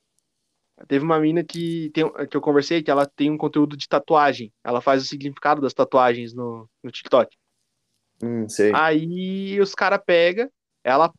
[0.88, 4.52] Teve uma mina que, tem, que eu conversei que ela tem um conteúdo de tatuagem.
[4.64, 7.36] Ela faz o significado das tatuagens no, no TikTok.
[8.24, 8.72] Hum, sei.
[8.74, 10.50] Aí os caras pegam,
[10.84, 11.14] ela,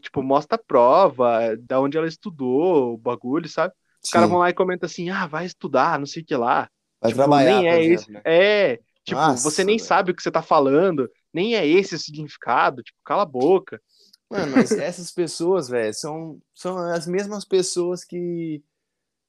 [0.00, 3.72] tipo, mostra a prova, da onde ela estudou, o bagulho, sabe?
[4.08, 6.70] Os caras vão lá e comentam assim, ah, vai estudar, não sei o que lá.
[7.00, 8.10] Vai tipo, trabalhar, nem é esse.
[8.10, 8.22] exemplo, né?
[8.24, 9.78] É, tipo, Nossa, você nem velho.
[9.78, 13.80] sabe o que você tá falando, nem é esse o significado, tipo, cala a boca.
[14.30, 18.62] Mano, mas essas pessoas, velho, são, são as mesmas pessoas que,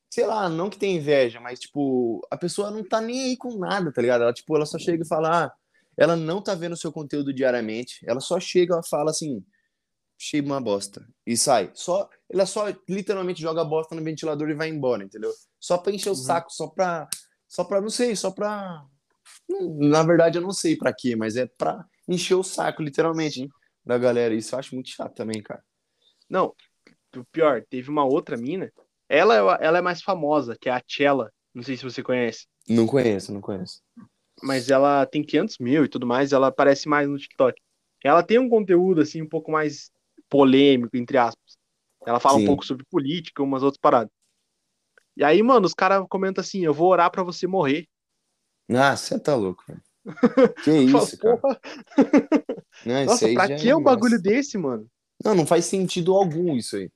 [0.10, 3.58] sei lá, não que tem inveja, mas, tipo, a pessoa não tá nem aí com
[3.58, 4.24] nada, tá ligado?
[4.24, 5.54] Ela, tipo, ela só chega e fala, ah,
[5.98, 9.44] ela não tá vendo o seu conteúdo diariamente, ela só chega e fala assim,
[10.22, 11.72] cheio uma bosta, e sai.
[11.74, 15.32] Só, ela só literalmente joga a bosta no ventilador e vai embora, entendeu?
[15.60, 16.18] Só pra encher o Uhum.
[16.18, 17.08] saco, só pra,
[17.48, 18.84] só pra, não sei, só pra...
[19.80, 23.48] Na verdade, eu não sei pra quê, mas é pra encher o saco, literalmente,
[23.86, 24.34] da galera.
[24.34, 25.64] Isso eu acho muito chato também, cara.
[26.30, 26.54] Não,
[27.16, 28.72] o pior, teve uma outra mina,
[29.08, 32.46] ela, ela é mais famosa, que é a Chela, não sei se você conhece.
[32.68, 33.82] Não conheço, não conheço.
[34.44, 37.60] mas ela tem 500 mil e tudo mais, ela aparece mais no TikTok.
[38.04, 39.92] Ela tem um conteúdo, assim, um pouco mais
[40.30, 41.58] polêmico, entre aspas.
[42.06, 42.44] Ela fala Sim.
[42.44, 44.12] um pouco sobre política, umas outras paradas.
[45.18, 47.88] E aí, mano, os caras comentam assim, eu vou orar pra você morrer.
[48.72, 49.82] Ah, você tá louco, velho.
[50.64, 51.38] Que isso, cara.
[51.38, 51.60] "Porra,
[52.86, 53.84] Não, isso Nossa, pra é que um demais.
[53.84, 54.88] bagulho desse, mano?
[55.24, 56.90] Não, não faz sentido algum isso aí.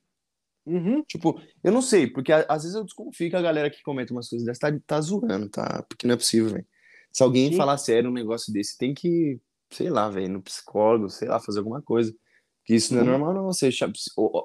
[0.65, 4.13] Uhum, Tipo, eu não sei, porque às vezes eu desconfio que a galera que comenta
[4.13, 5.84] umas coisas dessas tá, tá zoando, tá?
[5.89, 6.65] Porque não é possível, velho.
[7.11, 7.57] Se alguém Sim.
[7.57, 11.59] falar sério um negócio desse, tem que, sei lá, velho, no psicólogo, sei lá, fazer
[11.59, 12.15] alguma coisa.
[12.64, 13.45] Porque isso não é normal, não.
[13.47, 13.70] Você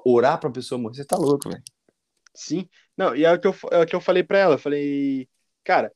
[0.05, 1.63] orar pra pessoa morrer, você tá louco, velho.
[2.35, 2.67] sim.
[2.97, 4.55] Não, e é o que eu, é o que eu falei pra ela.
[4.55, 5.27] Eu falei,
[5.63, 5.91] cara,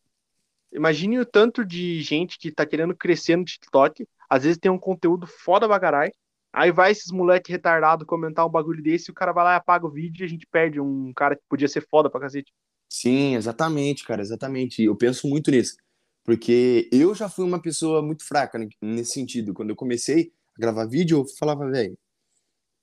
[0.74, 4.80] imagine o tanto de gente que tá querendo crescer no TikTok, às vezes tem um
[4.80, 6.11] conteúdo foda bagarai,
[6.53, 9.88] aí vai esses moleque retardado comentar um bagulho desse, o cara vai lá e apaga
[9.88, 12.53] o vídeo e a gente perde um cara que podia ser foda pra cacete.
[12.89, 14.84] Sim, exatamente, cara, exatamente.
[14.84, 15.76] Eu penso muito nisso.
[16.24, 19.53] Porque eu já fui uma pessoa muito fraca ne- nesse sentido.
[19.53, 21.97] Quando eu comecei a gravar vídeo, eu falava, velho,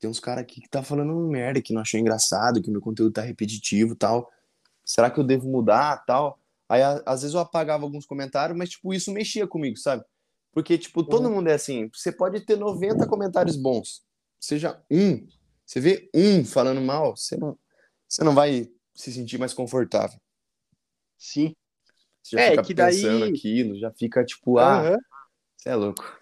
[0.01, 3.13] tem uns caras aqui que tá falando merda, que não achou engraçado, que meu conteúdo
[3.13, 4.33] tá repetitivo e tal.
[4.85, 6.41] Será que eu devo mudar tal?
[6.69, 10.05] Aí, às vezes eu apagava alguns comentários, mas, tipo, isso mexia comigo, sabe?
[10.53, 11.35] Porque, tipo, todo Uhum.
[11.37, 11.91] mundo é assim.
[11.95, 14.03] Você pode ter 90 comentários bons.
[14.41, 15.29] Seja um.
[15.67, 17.57] Você vê um falando mal, você não,
[18.09, 20.19] você não vai se sentir mais confortável.
[21.19, 21.55] Sim.
[22.23, 24.99] Você já É, fica que daí- pensando aquilo, já fica tipo, ah, Aham.
[25.57, 26.20] você é louco.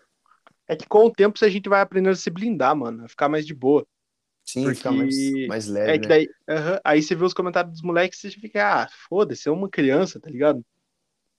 [0.69, 3.29] É que com o tempo a gente vai aprendendo a se blindar, mano, a ficar
[3.29, 3.87] mais de boa.
[4.45, 6.09] Sim, Porque- fica mais, mais leve, É que né?
[6.09, 9.53] daí, aham, aí você vê os comentários dos moleques e você fica, ah, foda-se, é
[9.53, 10.65] uma criança, tá ligado?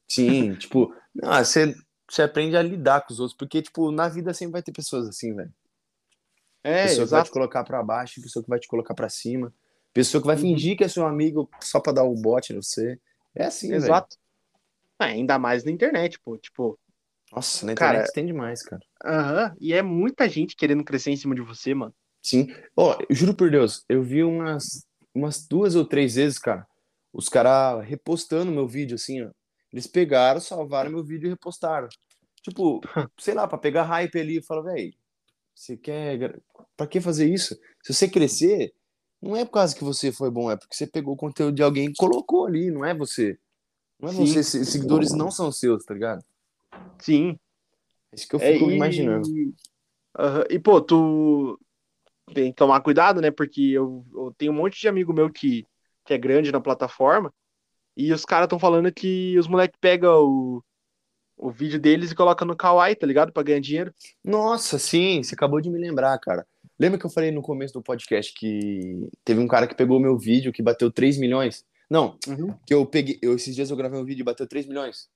[0.07, 1.75] Sim, tipo, não, você,
[2.09, 5.07] você aprende a lidar com os outros, porque, tipo, na vida sempre vai ter pessoas
[5.07, 5.53] assim, velho.
[6.63, 7.31] É, pessoa que vai te exato.
[7.31, 9.53] colocar pra baixo, pessoa que vai te colocar pra cima,
[9.93, 10.41] pessoa que vai Uhum.
[10.41, 12.99] fingir que é seu amigo só pra dar o bote em você.
[13.33, 13.73] É assim.
[13.73, 14.17] Exato.
[14.99, 16.37] Ah, ainda mais na internet, pô.
[16.37, 16.77] Tipo,
[17.31, 18.81] Nossa, na Cara, internet tem demais, cara.
[19.05, 19.55] aham.
[19.59, 21.93] E é muita gente querendo crescer em cima de você, mano.
[22.21, 22.47] Sim.
[22.75, 26.67] Ó, eu juro por Deus, eu vi umas, umas duas ou três vezes, cara,
[27.13, 29.29] os caras repostando meu vídeo, assim, ó.
[29.71, 31.87] Eles pegaram, salvaram meu vídeo e repostaram.
[32.41, 32.81] Tipo,
[33.19, 34.93] sei lá, pra pegar hype ali, eu falo, velho,
[35.53, 36.39] você quer.
[36.75, 37.55] Pra que fazer isso?
[37.83, 38.73] Se você crescer,
[39.21, 41.61] não é por causa que você foi bom, é porque você pegou o conteúdo de
[41.63, 43.37] alguém e colocou ali, não é você.
[43.99, 44.25] Não é Sim.
[44.25, 46.23] você, se- seguidores não são seus, tá ligado?
[46.99, 47.37] Sim.
[48.11, 48.75] É isso que eu É, fico e...
[48.75, 49.27] imaginando.
[50.17, 50.43] Aham.
[50.49, 51.59] E, pô, tu
[52.33, 53.31] tem que tomar cuidado, né?
[53.31, 55.65] Porque eu, eu tenho um monte de amigo meu que,
[56.05, 57.31] que é grande na plataforma
[57.95, 60.63] e os caras estão falando que os moleques pegam o,
[61.37, 63.31] o vídeo deles e colocam no Kawaii, tá ligado?
[63.31, 63.93] Pra ganhar dinheiro.
[64.23, 66.45] Nossa, sim, você acabou de me lembrar, cara.
[66.79, 70.17] Lembra que eu falei no começo do podcast que teve um cara que pegou meu
[70.17, 71.65] vídeo que bateu 3 milhões?
[71.89, 72.55] Não, Uhum.
[72.65, 75.09] que eu peguei, eu, esses dias eu gravei um vídeo e bateu 3 milhões.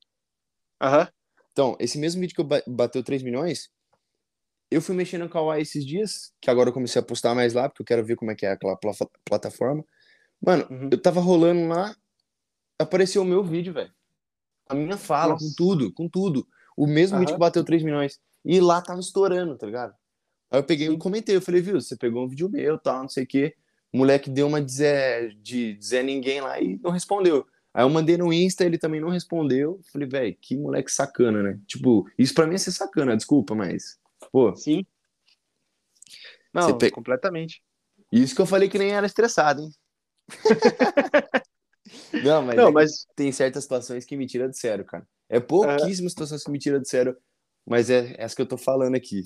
[0.82, 1.08] Aham.
[1.54, 3.70] Então, esse mesmo vídeo que eu ba- bateu 3 milhões,
[4.72, 7.70] eu fui mexendo no Kawaii esses dias, que agora eu comecei a postar mais lá,
[7.70, 8.92] porque eu quero ver como é que é aquela pla-
[9.24, 9.86] plataforma.
[10.42, 10.90] Mano, Uhum.
[10.92, 11.96] eu tava rolando lá,
[12.80, 13.92] apareceu o meu vídeo, velho.
[14.68, 15.46] A minha fala, Nossa.
[15.46, 16.48] com tudo, com tudo.
[16.76, 17.36] O mesmo vídeo Aham.
[17.38, 18.20] que bateu 3 milhões.
[18.44, 19.94] E lá tava estourando, tá ligado?
[20.50, 23.10] Aí eu peguei e comentei, eu falei, viu, você pegou um vídeo meu, tal, não
[23.10, 23.56] sei o quê.
[23.94, 27.46] O moleque deu uma de Zé, de Zé Ninguém lá e não respondeu.
[27.74, 29.80] Aí eu mandei no Insta, ele também não respondeu.
[29.92, 31.60] Falei, velho, que moleque sacana, né?
[31.68, 33.98] Tipo, isso pra mim é ser sacana, desculpa, mas.
[34.32, 34.86] Pô, Sim.
[36.54, 37.64] Não, pe- completamente.
[38.12, 39.72] isso que eu falei que nem era estressado, hein?
[42.22, 45.08] Não, mas, Não, é mas tem certas situações que me tiram de sério, cara.
[45.30, 47.18] É pouquíssimas situações que me tiram de sério,
[47.66, 49.24] mas é essa que eu tô falando aqui.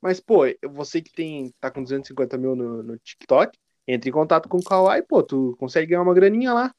[0.00, 0.42] Mas, pô,
[0.72, 3.58] você que tem, tá com 250 mil no, no TikTok,
[3.88, 6.74] entre em contato com o Kawaii, pô, tu consegue ganhar uma graninha lá.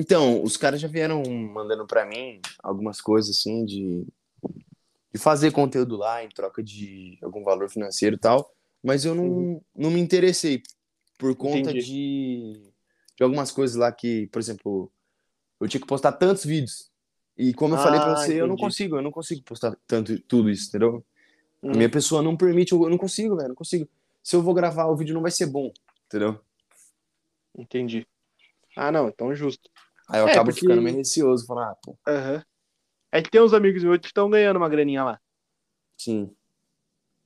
[0.00, 4.06] Então, os caras já vieram mandando pra mim algumas coisas assim de,
[5.12, 9.24] de fazer conteúdo lá em troca de algum valor financeiro e tal, mas eu não,
[9.24, 9.60] Uhum.
[9.74, 10.62] não me interessei
[11.18, 11.80] por conta Entendi.
[11.80, 12.72] de,
[13.16, 14.88] de algumas coisas lá que, por exemplo,
[15.60, 16.92] eu tinha que postar tantos vídeos.
[17.36, 18.62] E como eu falei pra Ah, você, eu não entendi.
[18.62, 21.04] consigo, eu não consigo postar tanto tudo isso, entendeu?
[21.60, 21.72] Uhum.
[21.72, 23.88] A minha pessoa não permite, eu eu não consigo, velho, não consigo.
[24.22, 25.72] Se eu vou gravar, o vídeo não vai ser bom,
[26.06, 26.40] entendeu?
[27.56, 28.06] Entendi.
[28.76, 29.68] Ah, não, então justo.
[30.08, 32.42] Aí eu É, acabo porque- ficando meio receoso, falar, ah, pô, Aham.
[33.10, 35.20] É que tem uns amigos meus que estão ganhando uma graninha lá.
[35.96, 36.30] sim.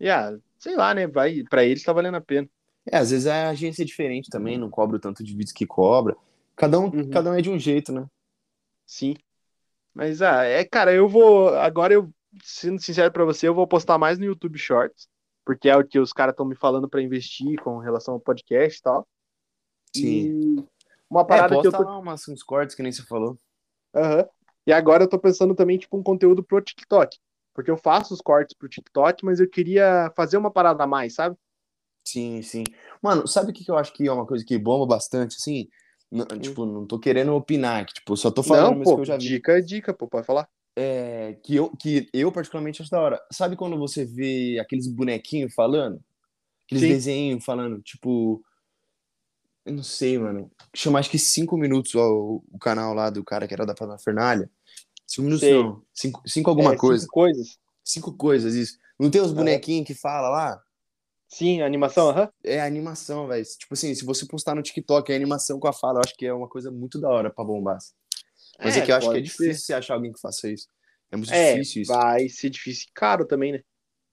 [0.01, 1.07] E ah, sei lá, né?
[1.07, 2.49] Vai, pra eles tá valendo a pena.
[2.91, 5.65] É, às vezes a agência é diferente também, não cobra o tanto de vídeos que
[5.65, 6.17] cobra.
[6.57, 7.09] Cada um, Uhum.
[7.11, 8.05] cada um é de um jeito, né?
[8.85, 9.15] Sim.
[9.95, 11.51] Mas, ah, é, cara, eu vou.
[11.51, 12.13] Agora eu,
[12.43, 15.07] sendo sincero pra você, eu vou postar mais no YouTube Shorts,
[15.45, 18.79] porque é o que os caras estão me falando pra investir com relação ao podcast
[18.81, 19.07] e tal.
[19.95, 20.57] Sim.
[20.59, 20.65] E
[21.13, 21.85] uma É, parada que eu tô.
[21.99, 23.39] umas, uns cortes que nem você falou.
[23.95, 24.29] Aham.
[24.67, 27.19] E agora eu tô pensando também, tipo, um conteúdo pro TikTok.
[27.55, 31.15] Porque eu faço os cortes pro TikTok, mas eu queria fazer uma parada a mais,
[31.15, 31.37] sabe?
[32.05, 32.65] Sim, sim.
[33.03, 35.69] Mano, sabe o que que eu acho que é uma coisa que bomba bastante, assim?
[36.11, 39.05] N- tipo, não tô querendo opinar, que, tipo, só tô falando Não, pô, que eu
[39.05, 39.43] já vi.
[39.43, 40.49] dica é dica, pô, pode falar.
[40.77, 43.21] É, que, eu, que eu particularmente acho da hora.
[43.33, 46.01] Sabe quando você vê aqueles bonequinhos falando?
[46.67, 46.87] Aqueles Sim.
[46.87, 48.43] desenhos falando, tipo...
[49.65, 50.51] Eu não sei, mano.
[50.75, 54.51] Chama acho que cinco minutos ó, o, canal lá do cara que era da Parafernália.
[55.07, 55.55] Cinco minutos Sei.
[55.55, 55.83] não.
[55.93, 57.03] Cinco, cinco alguma É, coisa.
[57.03, 57.59] Cinco coisas.
[57.85, 58.79] Cinco coisas, isso.
[58.99, 59.37] Não tem os Aham.
[59.37, 60.63] bonequinhos que fala lá?
[61.29, 62.29] Sim, animação, aham.
[62.45, 63.45] É animação, velho.
[63.45, 66.27] Tipo assim, se você postar no TikTok a animação com a fala, eu acho que
[66.27, 67.79] é uma coisa muito da hora pra bombar.
[68.59, 69.61] Mas é, que eu acho que é difícil ser.
[69.61, 70.69] você achar alguém que faça isso.
[71.11, 71.93] É muito É, difícil isso.
[71.93, 73.61] vai ser difícil e caro também, né?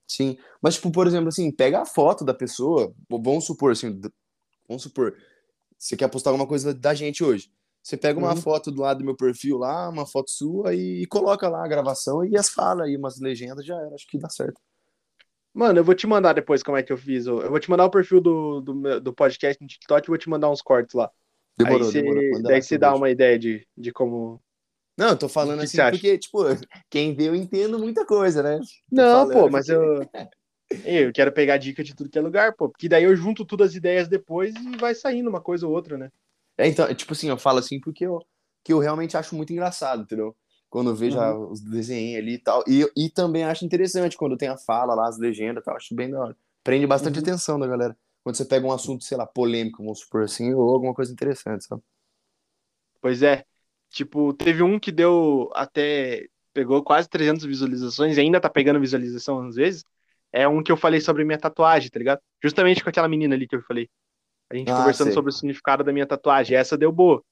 [0.08, 0.38] Sim.
[0.62, 2.94] Mas, tipo, por exemplo, assim, pega a foto da pessoa.
[3.10, 4.00] Vamos supor, assim,
[4.68, 5.16] vamos supor,
[5.80, 7.50] você quer postar alguma coisa da gente hoje.
[7.82, 8.42] Você pega uma Uhum.
[8.42, 12.24] foto do lado do meu perfil lá, uma foto sua, e, coloca lá a gravação
[12.26, 13.96] e as falas e umas legendas, já era.
[13.96, 14.60] Acho que dá certo.
[15.54, 17.26] Mano, eu vou te mandar depois como é que eu fiz.
[17.26, 20.30] Eu vou te mandar o perfil do, do, do podcast no TikTok e vou te
[20.30, 21.10] mandar uns cortes lá.
[21.58, 22.42] Demorou, aí você, demorou.
[22.44, 24.42] Daí você dá uma ideia de, de como.
[24.98, 25.92] Não, eu tô falando que assim você acha?
[25.92, 26.40] porque, tipo,
[26.90, 28.60] quem vê eu entendo muita coisa, né?
[28.92, 29.82] Não, falando pô, mas porque-
[30.18, 30.30] eu.
[30.84, 32.70] Eu quero pegar dica de tudo que é lugar, pô.
[32.70, 35.98] Porque daí eu junto todas as ideias depois e vai saindo uma coisa ou outra,
[35.98, 36.12] né?
[36.58, 38.20] É, então, é, tipo assim, eu falo assim porque eu,
[38.64, 40.36] que eu realmente acho muito engraçado, entendeu?
[40.70, 41.52] Quando eu vejo Uhum.
[41.52, 42.64] os desenhos ali e tal.
[42.68, 45.76] E, e também acho interessante quando tem a fala lá, as legendas e tal.
[45.76, 46.38] Acho bem da hora.
[46.64, 47.22] Prende bastante Uhum.
[47.24, 47.98] atenção da galera.
[48.24, 51.66] Quando você pega um assunto, sei lá, polêmico, vamos supor assim, ou alguma coisa interessante,
[51.66, 51.82] sabe?
[53.02, 53.46] Pois é.
[53.90, 56.28] Tipo, teve um que deu até.
[56.54, 59.84] Pegou quase 300 visualizações e ainda tá pegando visualização às vezes.
[60.32, 62.20] É um que eu falei sobre minha tatuagem, tá ligado?
[62.44, 63.90] Justamente com aquela menina ali que eu falei.
[64.52, 65.14] A gente Ah, conversando sei.
[65.14, 66.56] sobre o significado da minha tatuagem.
[66.58, 67.24] Essa deu boa.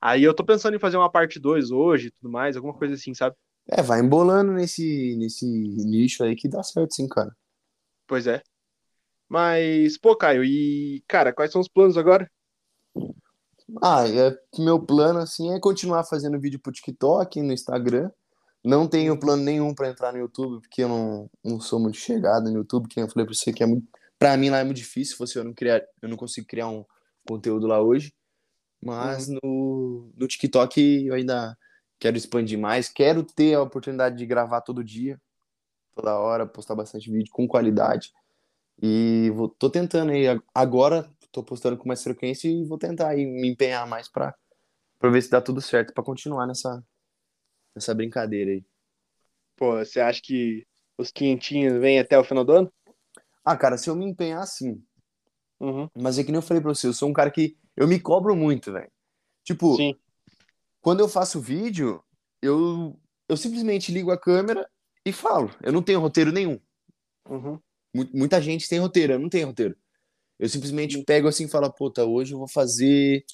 [0.00, 2.94] Aí eu tô pensando em fazer uma parte 2 hoje e tudo mais, alguma coisa
[2.94, 3.34] assim, sabe?
[3.68, 7.34] É, vai embolando nesse, nesse nicho aí que dá certo, sim, cara.
[8.06, 8.42] Pois é.
[9.28, 12.30] Mas, pô, Caio, e, cara, quais são os planos agora?
[13.82, 18.10] Ah, é, meu plano, assim, é continuar fazendo vídeo pro TikTok, no Instagram.
[18.66, 19.20] Não tenho Uhum.
[19.20, 22.88] plano nenhum pra entrar no YouTube, porque eu não, não sou muito chegado no YouTube,
[22.88, 23.86] que eu falei pra você, que é muito,
[24.18, 26.84] pra mim lá é muito difícil, fosse eu não criar, eu não consigo criar um
[27.28, 28.12] conteúdo lá hoje.
[28.82, 31.56] Mas no, no TikTok eu ainda
[32.00, 35.16] quero expandir mais, quero ter a oportunidade de gravar todo dia,
[35.94, 38.12] toda hora, postar bastante vídeo com qualidade.
[38.82, 43.24] E vou, tô tentando aí, agora tô postando com mais frequência e vou tentar aí
[43.24, 44.34] me empenhar mais pra,
[44.98, 46.84] pra ver se dá tudo certo, pra continuar nessa,
[47.76, 48.64] nessa brincadeira aí.
[49.56, 50.66] Pô, você acha que
[50.98, 52.72] os quinhentinhos vêm até o final do ano?
[53.44, 54.82] Ah, cara, se eu me empenhar, sim.
[55.60, 55.88] Uhum.
[55.94, 58.00] Mas é que nem eu falei pra você, eu sou um cara que eu me
[58.00, 58.90] cobro muito, velho.
[59.44, 59.94] Tipo, Sim.
[60.80, 62.02] quando eu faço vídeo,
[62.42, 62.98] eu,
[63.28, 64.68] eu simplesmente ligo a câmera
[65.04, 65.50] e falo.
[65.62, 66.58] Eu não tenho roteiro nenhum.
[67.28, 67.60] Uhum.
[67.94, 69.76] Mu- Muita gente tem roteiro, eu não tenho roteiro.
[70.38, 71.04] Eu simplesmente Sim.
[71.04, 73.24] pego assim e falo, puta, hoje eu vou fazer.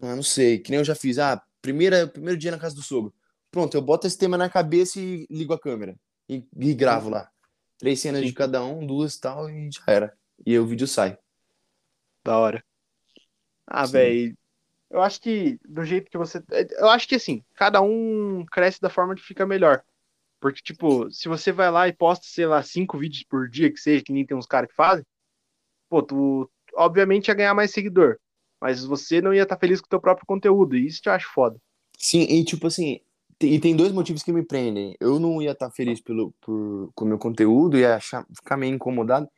[0.00, 1.18] Ah, não sei, que nem eu já fiz.
[1.18, 3.12] Ah, primeira, primeiro dia na casa do sogro.
[3.50, 5.96] Pronto, eu boto esse tema na cabeça e ligo a câmera.
[6.28, 7.30] E, e gravo lá.
[7.78, 8.26] Três cenas Sim.
[8.26, 10.18] de cada um, duas e tal, e já era.
[10.44, 11.18] E aí o vídeo sai.
[12.24, 12.64] Da hora.
[13.66, 14.36] Ah, velho.
[14.90, 16.42] Eu acho que do jeito que você.
[16.78, 19.82] Eu acho que assim, cada um cresce da forma que fica melhor.
[20.40, 23.78] Porque, tipo, se você vai lá e posta, sei lá, cinco vídeos por dia, que
[23.78, 25.04] seja, que nem tem uns caras que fazem,
[25.88, 28.18] pô, tu obviamente ia ganhar mais seguidor.
[28.60, 31.28] mas você não ia estar feliz com o teu próprio conteúdo, e isso eu acho
[31.32, 31.58] foda.
[31.98, 33.00] Sim, e tipo assim,
[33.40, 34.96] e tem dois motivos que me prendem.
[35.00, 38.74] Eu não ia estar feliz pelo, por, com o meu conteúdo, ia achar, ficar meio
[38.74, 39.28] incomodado.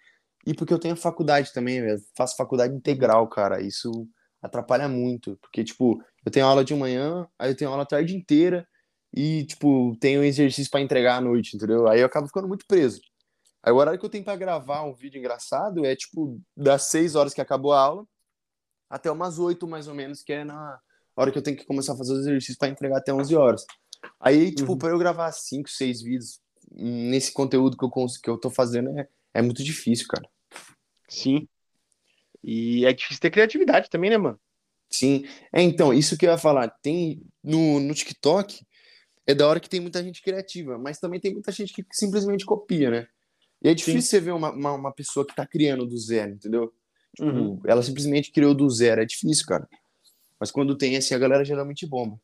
[0.46, 3.60] E porque eu tenho faculdade também, eu faço faculdade integral, cara.
[3.60, 3.90] Isso
[4.42, 5.36] atrapalha muito.
[5.42, 8.66] Porque, tipo, eu tenho aula de manhã, aí eu tenho aula a tarde inteira,
[9.12, 11.88] e, tipo, tenho exercício pra entregar à noite, entendeu?
[11.88, 13.00] Aí eu acabo ficando muito preso.
[13.62, 17.14] Aí o horário que eu tenho pra gravar um vídeo engraçado é, tipo, das seis
[17.14, 18.06] horas que acabou a aula
[18.88, 20.80] até umas oito, mais ou menos, que é na
[21.14, 23.64] hora que eu tenho que começar a fazer os exercícios pra entregar até 11 horas.
[24.18, 24.78] Aí, tipo, Uhum.
[24.78, 26.40] pra eu gravar cinco, seis vídeos
[26.72, 30.28] nesse conteúdo que eu, cons- que eu tô fazendo é, é muito difícil, cara.
[31.08, 31.48] Sim.
[32.42, 34.40] E é difícil ter criatividade também, né, mano?
[34.88, 35.24] Sim.
[35.52, 36.68] É, então, isso que eu ia falar.
[36.82, 38.66] Tem no, no TikTok,
[39.26, 42.44] é da hora que tem muita gente criativa, mas também tem muita gente que simplesmente
[42.44, 43.08] copia, né?
[43.62, 46.72] E é difícil você ver uma, uma, uma pessoa que tá criando do zero, entendeu?
[47.14, 47.60] Tipo, Uhum.
[47.66, 49.02] ela simplesmente criou do zero.
[49.02, 49.68] É difícil, cara.
[50.38, 52.18] Mas quando tem assim, a galera geralmente bomba.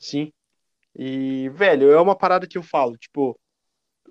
[0.00, 0.32] Sim.
[0.98, 3.38] E, velho, é uma parada que eu falo, tipo,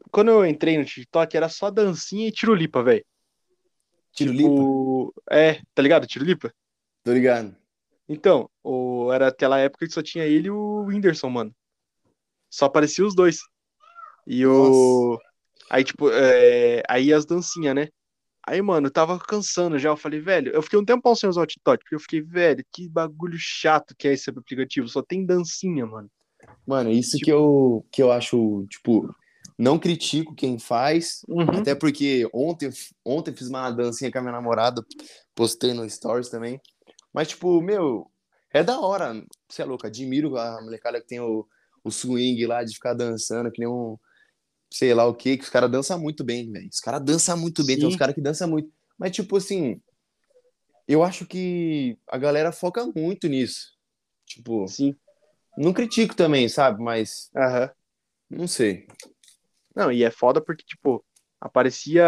[0.10, 3.06] quando eu entrei no TikTok era só dancinha e tirulipa, velho.
[4.14, 4.50] Tiro lipa?
[4.50, 6.08] Tipo, é, tá ligado?
[6.08, 6.52] Tirulipa?
[7.04, 7.56] Tô ligado.
[8.08, 11.54] Então, o, era aquela época que só tinha ele e o Whindersson, mano.
[12.50, 13.40] Só aparecia os dois.
[14.26, 15.20] E o.
[15.70, 17.90] Aí, tipo, é, aí as dancinhas, né?
[18.48, 19.90] Aí, mano, eu tava cansando já.
[19.90, 22.64] Eu falei, velho, eu fiquei um tempão sem usar o TikTok, porque eu fiquei, velho,
[22.72, 24.88] que bagulho chato que é esse aplicativo.
[24.88, 26.10] Só tem dancinha, mano.
[26.68, 29.10] Mano, isso Tipo- que, eu, que eu acho, tipo,
[29.58, 31.60] não critico quem faz, Uhum.
[31.60, 32.70] até porque ontem,
[33.06, 34.84] ontem fiz uma dancinha com a minha namorada,
[35.34, 36.60] postei no Stories também.
[37.14, 38.12] Mas, tipo, meu,
[38.54, 39.14] é da hora.
[39.50, 41.48] Você é louco, admiro a molecada que tem o,
[41.84, 43.98] o swing lá de ficar dançando, que nem um,
[44.70, 46.68] sei lá o que, que os caras dançam muito bem, velho.
[46.72, 47.94] Os caras dançam muito bem, tem Sim.
[47.94, 48.70] uns caras que dançam muito.
[49.00, 49.82] Mas, tipo assim,
[50.88, 53.72] eu acho que a galera foca muito nisso.
[54.26, 54.94] Tipo, Sim.
[55.58, 56.82] Não critico também, sabe?
[56.84, 57.70] Mas Aham.
[58.30, 58.88] não sei.
[59.76, 61.06] Não, e é foda porque, tipo,
[61.40, 62.04] aparecia,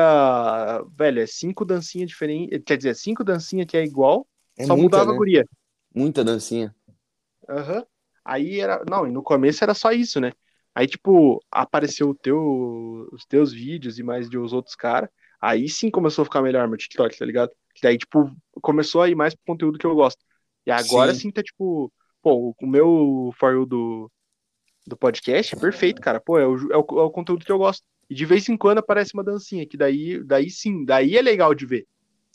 [0.96, 2.62] velho, é cinco dancinhas diferentes.
[2.66, 5.16] Quer dizer, cinco dancinhas que é igual, É só muita, mudava a né?
[5.16, 5.46] guria.
[5.96, 6.76] Muita dancinha.
[7.50, 7.86] Aham.
[8.24, 8.84] Aí era.
[8.90, 10.32] Não, e no começo era só isso, né?
[10.76, 12.38] Aí, tipo, apareceu o teu,
[13.12, 15.10] os teus vídeos e mais de os outros caras.
[15.42, 17.52] Aí sim começou a ficar melhor meu TikTok, tá ligado?
[17.74, 18.32] Que daí, tipo,
[18.62, 20.24] começou a ir mais pro conteúdo que eu gosto.
[20.66, 21.14] E agora Sim.
[21.14, 21.92] sim, tá, tipo,
[22.22, 24.12] pô, o meu For You do,
[24.88, 26.20] do podcast é perfeito, cara.
[26.20, 27.84] Pô, é o, é, o, é o conteúdo que eu gosto.
[28.10, 31.54] E de vez em quando aparece uma dancinha, que daí, daí sim, daí é legal
[31.54, 31.88] de ver.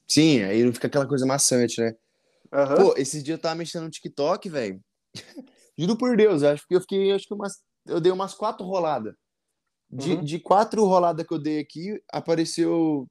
[0.06, 1.94] Sim, aí não fica aquela coisa maçante, né?
[2.52, 2.76] Aham.
[2.76, 4.80] Pô, esses dias eu tava mexendo no TikTok, velho.
[5.76, 7.54] Juro por Deus, acho que eu fiquei, acho que umas,
[7.86, 9.14] eu dei umas quatro roladas.
[9.90, 10.24] De, Uhum.
[10.24, 13.06] de quatro roladas que eu dei aqui, apareceu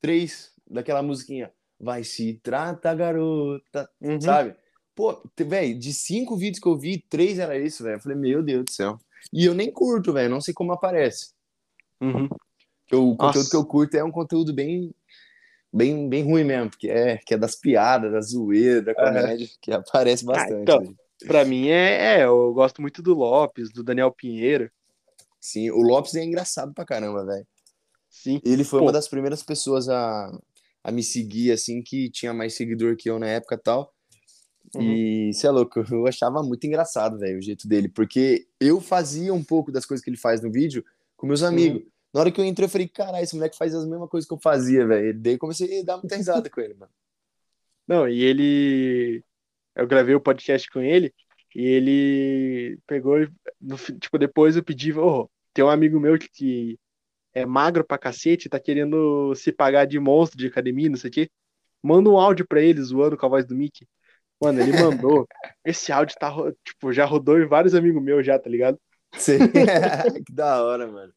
[0.00, 1.52] três daquela musiquinha.
[1.78, 4.20] Vai se trata, garota, Uhum.
[4.20, 4.56] sabe?
[4.94, 7.96] Pô, velho, de cinco vídeos que eu vi, três era isso, velho.
[7.96, 8.98] Eu falei, meu Deus do céu.
[9.32, 11.32] E eu nem curto, velho, não sei como aparece.
[12.00, 12.28] Uhum.
[12.86, 13.16] Que o Nossa.
[13.16, 14.94] conteúdo que eu curto é um conteúdo bem,
[15.72, 19.72] bem, bem ruim mesmo, porque é, que é das piadas, da zoeira, da comédia, que
[19.72, 20.62] aparece bastante.
[20.62, 20.80] então.
[20.80, 20.94] né?
[21.26, 24.70] Pra mim é, é, eu gosto muito do Lopes, do Daniel Pinheiro.
[25.40, 27.46] Sim, o Lopes é engraçado pra caramba, velho.
[28.10, 28.40] Sim.
[28.44, 28.86] Ele foi Pô.
[28.86, 30.30] uma das primeiras pessoas a,
[30.82, 33.93] a me seguir, assim, que tinha mais seguidor que eu na época e tal.
[34.74, 34.82] Uhum.
[34.82, 39.32] E, sei lá, louco, eu achava muito engraçado, velho, o jeito dele, porque eu fazia
[39.32, 40.84] um pouco das coisas que ele faz no vídeo
[41.16, 41.82] com meus amigos.
[42.12, 44.34] Na hora que eu entrei, eu falei, caralho, esse moleque faz as mesmas coisas que
[44.34, 45.18] eu fazia, velho.
[45.18, 46.92] Daí comecei a dar muita risada com ele, mano.
[47.86, 49.24] Não, e ele.
[49.74, 51.12] Eu gravei o podcast com ele
[51.54, 53.28] e ele pegou e.
[53.60, 56.78] no tipo, depois eu pedi, ô, tem um amigo meu que, que
[57.32, 61.12] é magro pra cacete, tá querendo se pagar de monstro de academia, não sei o
[61.12, 61.30] quê.
[61.82, 63.86] Manda um áudio pra ele zoando com a voz do Mickey.
[64.44, 65.26] Mano, ele mandou.
[65.64, 66.30] Esse áudio tá,
[66.64, 68.78] tipo, já rodou em vários amigos meus já, tá ligado?
[69.14, 69.38] Sei.
[70.26, 71.12] que da hora, mano.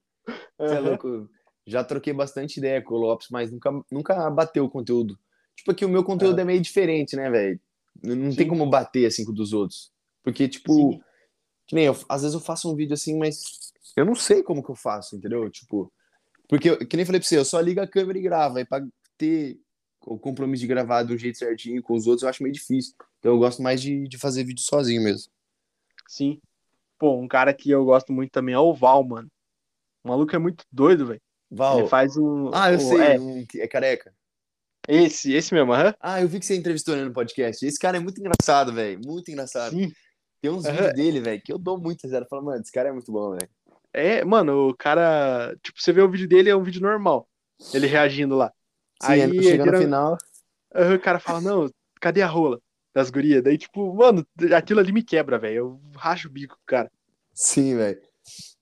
[0.58, 1.30] Você é louco.
[1.66, 5.20] Já troquei bastante ideia com o Lopes, mas nunca, nunca bateu o conteúdo.
[5.56, 7.60] Tipo, que o meu conteúdo é meio diferente, né, velho?
[8.02, 8.48] Não não tem Sim.
[8.48, 9.92] como bater assim com o dos outros.
[10.24, 11.02] Porque, tipo, Sim.
[11.68, 14.64] que nem eu, às vezes eu faço um vídeo assim, mas eu não sei como
[14.64, 15.50] que eu faço, entendeu?
[15.50, 15.92] Tipo,
[16.48, 18.58] porque, que nem falei pra você, eu só ligo a câmera e gravo.
[18.58, 18.82] Aí pra
[19.18, 19.60] ter
[20.06, 22.94] o compromisso de gravar um jeito certinho com os outros, eu acho meio difícil.
[23.20, 25.32] Então eu gosto mais de, de fazer vídeo sozinho mesmo.
[26.08, 26.40] Sim.
[26.98, 29.30] Pô, um cara que eu gosto muito também é o Val, mano.
[30.04, 31.22] O maluco é muito doido, velho.
[31.50, 31.80] Val.
[31.80, 32.50] Ele faz um.
[32.54, 34.14] Ah, eu o- sei, É, um é careca.
[34.88, 35.94] esse, esse mesmo, aham.
[36.00, 37.66] Ah, eu vi que você entrevistou ele no podcast.
[37.66, 39.00] Esse cara é muito engraçado, velho.
[39.06, 39.72] Muito engraçado.
[39.76, 39.92] Sim.
[40.42, 40.76] Tem uns Aham.
[40.76, 42.26] vídeos dele, velho, que eu dou muito zero.
[42.30, 43.50] Falo, mano, esse cara é muito bom, velho.
[43.94, 45.56] É, mano, o cara.
[45.62, 47.28] Tipo, você vê o vídeo dele, é um vídeo normal.
[47.74, 48.54] Ele reagindo lá.
[49.02, 50.18] Sim, Aí, aí, chega no final.
[50.96, 52.62] O cara fala, não, cadê a rola
[52.98, 53.44] das gurias?
[53.44, 54.26] Daí, tipo, mano,
[54.56, 55.56] aquilo ali me quebra, velho.
[55.56, 56.92] Eu racho o bico, cara.
[57.34, 58.02] Sim, velho.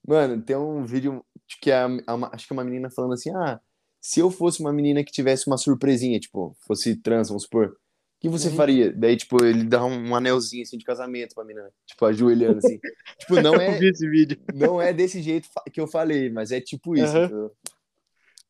[0.06, 1.24] Mano, tem um vídeo
[1.60, 3.58] que é, a- acho que é uma menina falando assim: ah,
[4.00, 7.76] se eu fosse uma menina que tivesse uma surpresinha, tipo, fosse trans, vamos supor, o
[8.20, 8.54] que você Uhum.
[8.56, 8.92] faria?
[8.92, 12.78] Daí, tipo, ele dá um, um anelzinho assim de casamento pra menina, tipo, ajoelhando assim.
[13.18, 14.38] tipo, não é, esse vídeo.
[14.54, 17.16] não é desse jeito que eu falei, mas é tipo isso.
[17.16, 17.52] Entendeu?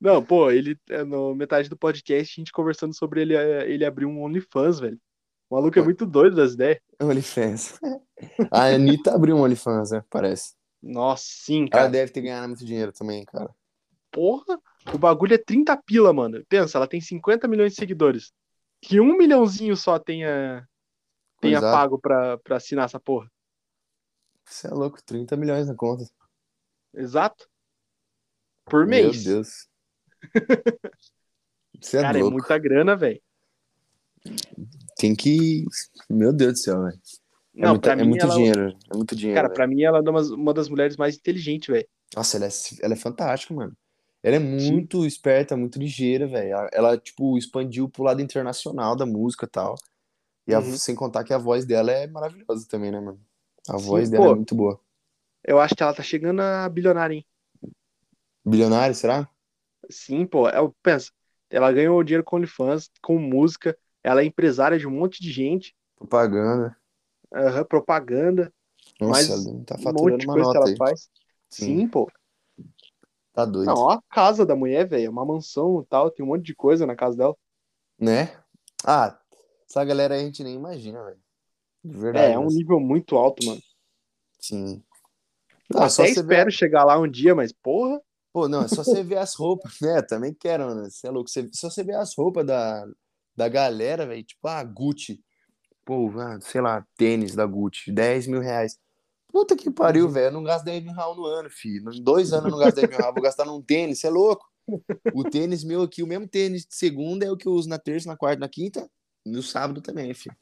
[0.00, 3.84] Não, pô, ele, é, no metade do podcast, a gente conversando sobre ele, é, ele
[3.84, 5.00] abrir um OnlyFans, velho.
[5.48, 6.80] O maluco é muito doido das ideias.
[7.00, 7.78] OnlyFans.
[8.50, 10.04] A Anitta abriu um OnlyFans, né?
[10.10, 10.54] Parece.
[10.82, 11.88] Nossa, sim, Ela cara.
[11.88, 13.54] deve ter ganhado muito dinheiro também, cara.
[14.10, 14.58] Porra,
[14.92, 16.44] o bagulho é 30 pila, mano.
[16.48, 18.32] Pensa, ela tem 50 milhões de seguidores.
[18.80, 20.66] Que um milhãozinho só tenha,
[21.40, 21.60] tenha é.
[21.60, 23.30] pago pra, pra assinar essa porra.
[24.44, 26.04] Você é louco, 30 milhões na conta.
[26.94, 27.48] Exato.
[28.64, 29.24] Por Meu mês.
[29.24, 29.68] Deus.
[31.80, 32.38] Você é Cara, é louco.
[32.38, 33.20] muita grana, velho.
[34.96, 35.64] Tem que.
[36.08, 36.98] Meu Deus do céu, velho.
[37.58, 38.76] É, pra é mim, muito ela, dinheiro.
[38.90, 39.40] É muito dinheiro.
[39.40, 39.54] cara, velho.
[39.54, 41.88] pra mim ela é uma, uma das mulheres mais inteligentes, velho.
[42.14, 42.50] Nossa, ela é,
[42.82, 43.76] ela é fantástica, mano.
[44.22, 46.68] Ela é muito esperta, muito ligeira, velho.
[46.72, 49.74] Ela- tipo, expandiu pro lado internacional da música e tal.
[50.48, 50.76] E a- Uhum.
[50.76, 53.20] sem contar que a voz dela é maravilhosa também, né, mano?
[53.68, 54.32] A Sim, voz dela pô.
[54.32, 54.80] é muito boa.
[55.44, 57.26] Eu acho que ela tá chegando a bilionária, hein?
[58.46, 59.28] Bilionário, será?
[59.90, 60.48] Sim, pô.
[60.48, 61.12] Eu penso,
[61.50, 63.76] ela ganhou dinheiro com OnlyFans, com música.
[64.06, 65.74] Ela é empresária de um monte de gente.
[65.96, 66.76] Propaganda.
[67.34, 68.52] aham, propaganda.
[69.00, 70.76] Nossa, Mas tá um monte faturando de coisa que ela aí.
[70.76, 71.10] faz.
[71.50, 71.78] Sim.
[71.80, 72.08] Sim, pô.
[73.32, 73.66] Tá doido.
[73.66, 75.06] Não, ó a casa da mulher, velho.
[75.06, 76.10] É uma mansão e tal.
[76.10, 77.36] Tem um monte de coisa na casa dela.
[77.98, 78.30] Né?
[78.84, 79.18] Ah,
[79.68, 81.18] essa galera a gente nem imagina, velho.
[81.84, 82.32] De É, verdade.
[82.34, 82.58] é um mesmo.
[82.58, 83.60] nível muito alto, mano.
[84.38, 84.82] Sim.
[85.68, 86.52] Não, é só até espero ver.
[86.52, 88.00] chegar lá um dia, mas porra.
[88.32, 90.00] Pô, não, é só você ver as roupas, né?
[90.02, 90.88] Também quero, né?
[90.88, 91.28] Você é louco.
[91.28, 91.48] Você...
[91.52, 92.86] Só você ver as roupas da,
[93.36, 94.24] da galera, velho.
[94.24, 95.22] Tipo, ah, Gucci.
[95.84, 98.78] Pô, ah, sei lá, tênis da Gucci, 10 mil reais.
[99.28, 100.26] Puta que pariu, velho.
[100.26, 101.92] Eu não gasto 10 mil reais no ano, filho.
[101.92, 103.14] Em dois anos eu não gasto 10 mil reais.
[103.14, 104.46] Vou gastar num tênis, você é louco.
[105.14, 107.78] O tênis meu aqui, o mesmo tênis de segunda é o que eu uso na
[107.78, 108.88] terça, na quarta, na quinta.
[109.24, 110.36] No sábado também, filho.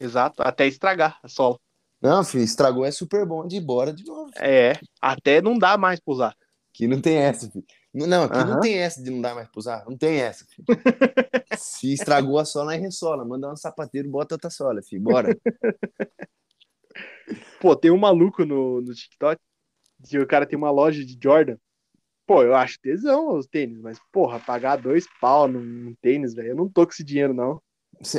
[0.00, 1.58] Exato, até estragar a sola.
[2.00, 4.30] Não, filho, estragou é super bom de ir embora de novo.
[4.36, 6.36] É, até não dá mais pra usar.
[6.74, 7.64] Aqui não tem essa, filho.
[7.94, 9.84] Não, aqui não tem essa de não dar mais pra usar.
[9.86, 10.66] Não tem essa, filho.
[11.58, 13.24] Se estragou a sola, aí ressola.
[13.24, 15.02] Manda um sapateiro, bota outra sola, filho.
[15.02, 15.28] Bora.
[17.60, 19.40] Pô, tem um maluco no, no TikTok
[20.08, 21.56] que o cara tem uma loja de Jordan.
[22.26, 26.48] Pô, eu acho tesão os tênis, mas, porra, pagar dois pau num, num tênis, velho,
[26.50, 27.60] eu não tô com esse dinheiro, não.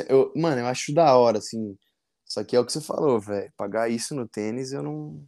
[0.08, 1.76] Eu- mano, eu acho da hora, assim.
[2.24, 3.52] Só que é o que você falou, velho.
[3.56, 5.22] Pagar isso no tênis, eu não.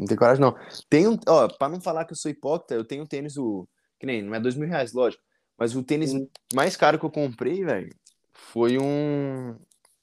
[0.00, 0.56] Não tenho coragem, não.
[0.88, 1.18] Tem um.
[1.28, 3.68] Ó, pra não falar que eu sou hipócrita, eu tenho um tênis, o.
[3.98, 5.22] Que nem, não é dois mil reais, lógico.
[5.58, 6.26] Mas o tênis Uhum.
[6.54, 7.94] mais caro que eu comprei, velho,
[8.32, 9.54] foi um.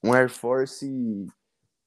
[0.04, 0.86] Um Air Force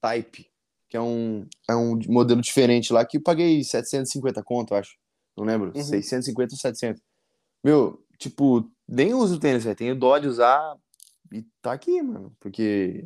[0.02, 0.46] Type.
[0.90, 4.98] Que é um, é um modelo diferente lá, que eu paguei 750 conto, eu acho.
[5.38, 5.72] Não lembro.
[5.74, 5.82] Uhum.
[5.82, 7.02] 650 ou 700.
[7.64, 9.76] Meu, tipo, nem uso o tênis, velho.
[9.78, 10.76] Tenho dó de usar
[11.32, 12.36] e tá aqui, mano.
[12.42, 13.06] Porque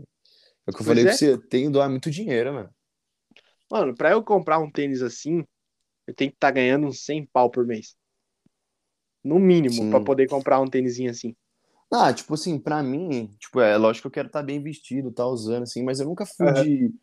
[0.65, 1.07] é o que eu Pois falei é.
[1.09, 2.69] pra você, tenho dó é muito dinheiro, mano.
[3.71, 5.43] Mano, pra eu comprar um tênis assim,
[6.07, 7.95] eu tenho que estar ganhando uns 100 pau por mês.
[9.23, 11.35] No mínimo, pra poder comprar um tênisinho assim.
[11.91, 15.25] Ah, tipo assim, pra mim, tipo, é lógico que eu quero estar bem vestido, tá
[15.25, 16.63] usando, assim, mas eu nunca fui Aham.
[16.63, 16.93] de.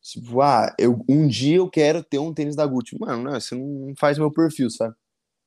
[0.00, 2.98] Tipo, ah, eu, um dia eu quero ter um tênis da Gucci.
[2.98, 4.94] Mano, não, isso não faz meu perfil, sabe?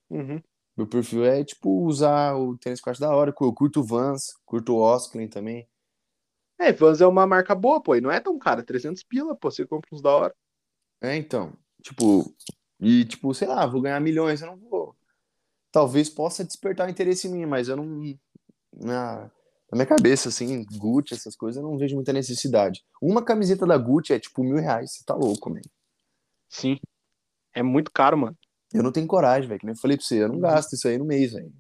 [0.10, 0.42] Uhum.
[0.76, 3.34] Meu perfil é, tipo, usar o tênis que eu acho da hora.
[3.40, 5.68] Eu curto o Vans, curto o Osklen também.
[6.62, 9.50] É, Vans é uma marca boa, pô, e não é tão cara, 300 pila, pô,
[9.50, 10.36] você compra uns da hora.
[11.02, 12.32] É, então, tipo,
[12.80, 14.96] e tipo, sei lá, vou ganhar milhões, eu não vou.
[15.72, 18.16] Talvez possa despertar interesse em mim, mas eu não.
[18.74, 22.84] Na, na minha cabeça, assim, Gucci, essas coisas, eu não vejo muita necessidade.
[23.02, 25.62] Uma camiseta da Gucci é tipo mil reais, você tá louco, man.
[26.48, 26.78] Sim.
[27.56, 28.38] É muito caro, mano.
[28.72, 30.88] Eu não tenho coragem, velho, que nem eu falei pra você, eu não gasto isso
[30.88, 31.52] aí no mês, velho.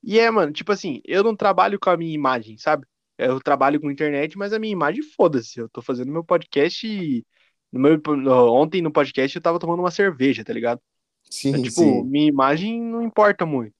[0.00, 2.86] E é, mano, tipo assim, eu não trabalho com a minha imagem, sabe?
[3.20, 5.60] Eu trabalho com internet, mas a minha imagem, foda-se.
[5.60, 7.24] Eu tô fazendo meu podcast e.
[7.70, 8.00] No meu,
[8.52, 10.80] ontem no podcast eu tava tomando uma cerveja, tá ligado?
[11.30, 12.02] Sim, É, tipo, sim.
[12.04, 13.74] minha imagem não importa muito.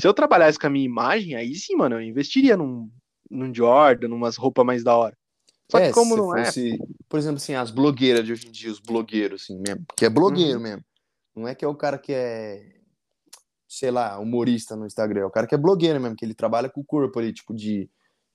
[0.00, 2.90] Se eu trabalhasse com a minha imagem, aí sim, mano, eu investiria num,
[3.30, 5.16] num Jordan, numas roupas mais da hora.
[5.70, 8.50] Só É, que como não é, fosse, por exemplo, assim, as blogueiras de hoje em
[8.50, 10.62] dia, os blogueiros, assim, mesmo, que é blogueiro Uhum.
[10.62, 10.84] mesmo.
[11.36, 12.80] Não é que é o cara que é,
[13.68, 16.68] sei lá, humorista no Instagram, é o cara que é blogueiro mesmo, que ele trabalha
[16.68, 17.88] com o corpo ali, tipo, de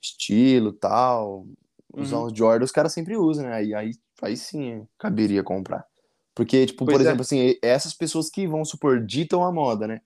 [0.06, 1.46] estilo tal,
[1.94, 2.26] usar Uhum.
[2.28, 3.54] uns Jordan, os caras sempre usam, né?
[3.54, 3.92] Aí, aí,
[4.22, 5.86] aí sim caberia comprar.
[6.34, 7.04] Porque, tipo, Pois por é.
[7.04, 10.02] exemplo, assim, essas pessoas que, vão supor, ditam a moda, né?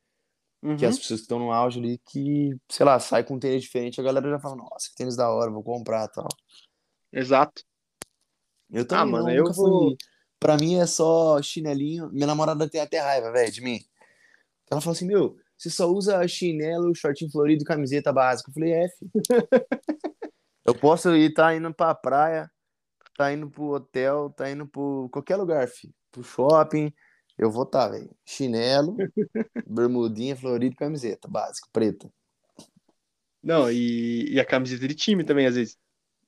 [0.61, 0.75] Uhum.
[0.77, 3.63] Que as pessoas que estão no auge ali, que, sei lá, sai com um tênis
[3.63, 6.27] diferente, a galera já fala, nossa, que tênis da hora, vou comprar tal.
[7.11, 7.63] Exato.
[8.69, 9.97] Eu também Ah, mano, não, eu nunca vou- fui.
[10.39, 12.09] Pra mim é só chinelinho.
[12.11, 13.79] Minha namorada tem até raiva, velho, de mim.
[14.69, 18.49] Ela fala assim, meu, você só usa chinelo, shortinho florido e camiseta básica.
[18.49, 19.11] Eu falei, é, filho.
[20.65, 22.49] Eu posso ir, tá indo pra praia,
[23.17, 25.93] tá indo pro hotel, tá indo pro qualquer lugar, filho.
[26.11, 26.93] Pro shopping,
[27.37, 28.09] eu vou tá, velho.
[28.23, 28.95] Chinelo,
[29.65, 32.11] bermudinha, florido e camiseta básica, preta.
[33.41, 35.77] Não, e, e a camiseta de time também, às vezes.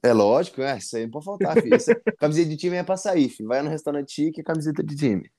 [0.02, 1.76] É lógico, é, isso aí não pode faltar, filho.
[1.76, 3.50] Essa camiseta de time é pra sair, filho.
[3.50, 5.32] Vai no restaurante chique, camiseta de time.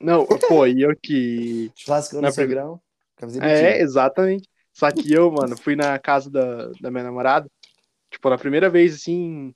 [0.00, 1.70] Não, pô, e eu que.
[1.76, 2.80] Churrasco Na no Segrão,
[3.18, 4.48] camiseta É, exatamente.
[4.72, 7.50] Só que eu, mano, fui na casa da, da minha namorada.
[8.10, 9.52] Tipo, na primeira vez, assim,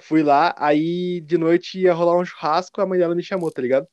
[0.00, 3.62] fui lá, aí de noite ia rolar um churrasco, a mãe dela me chamou, tá
[3.62, 3.86] ligado?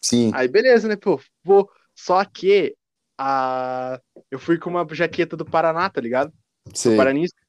[0.00, 1.70] Sim, Aí beleza, né, pô, vou.
[1.94, 2.76] Só que
[3.18, 4.00] a...
[4.30, 6.32] eu fui com uma jaqueta do Paraná, tá ligado?
[6.74, 6.96] sei.
[6.96, 7.40] Paranista.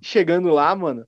[0.00, 1.06] Chegando lá, mano,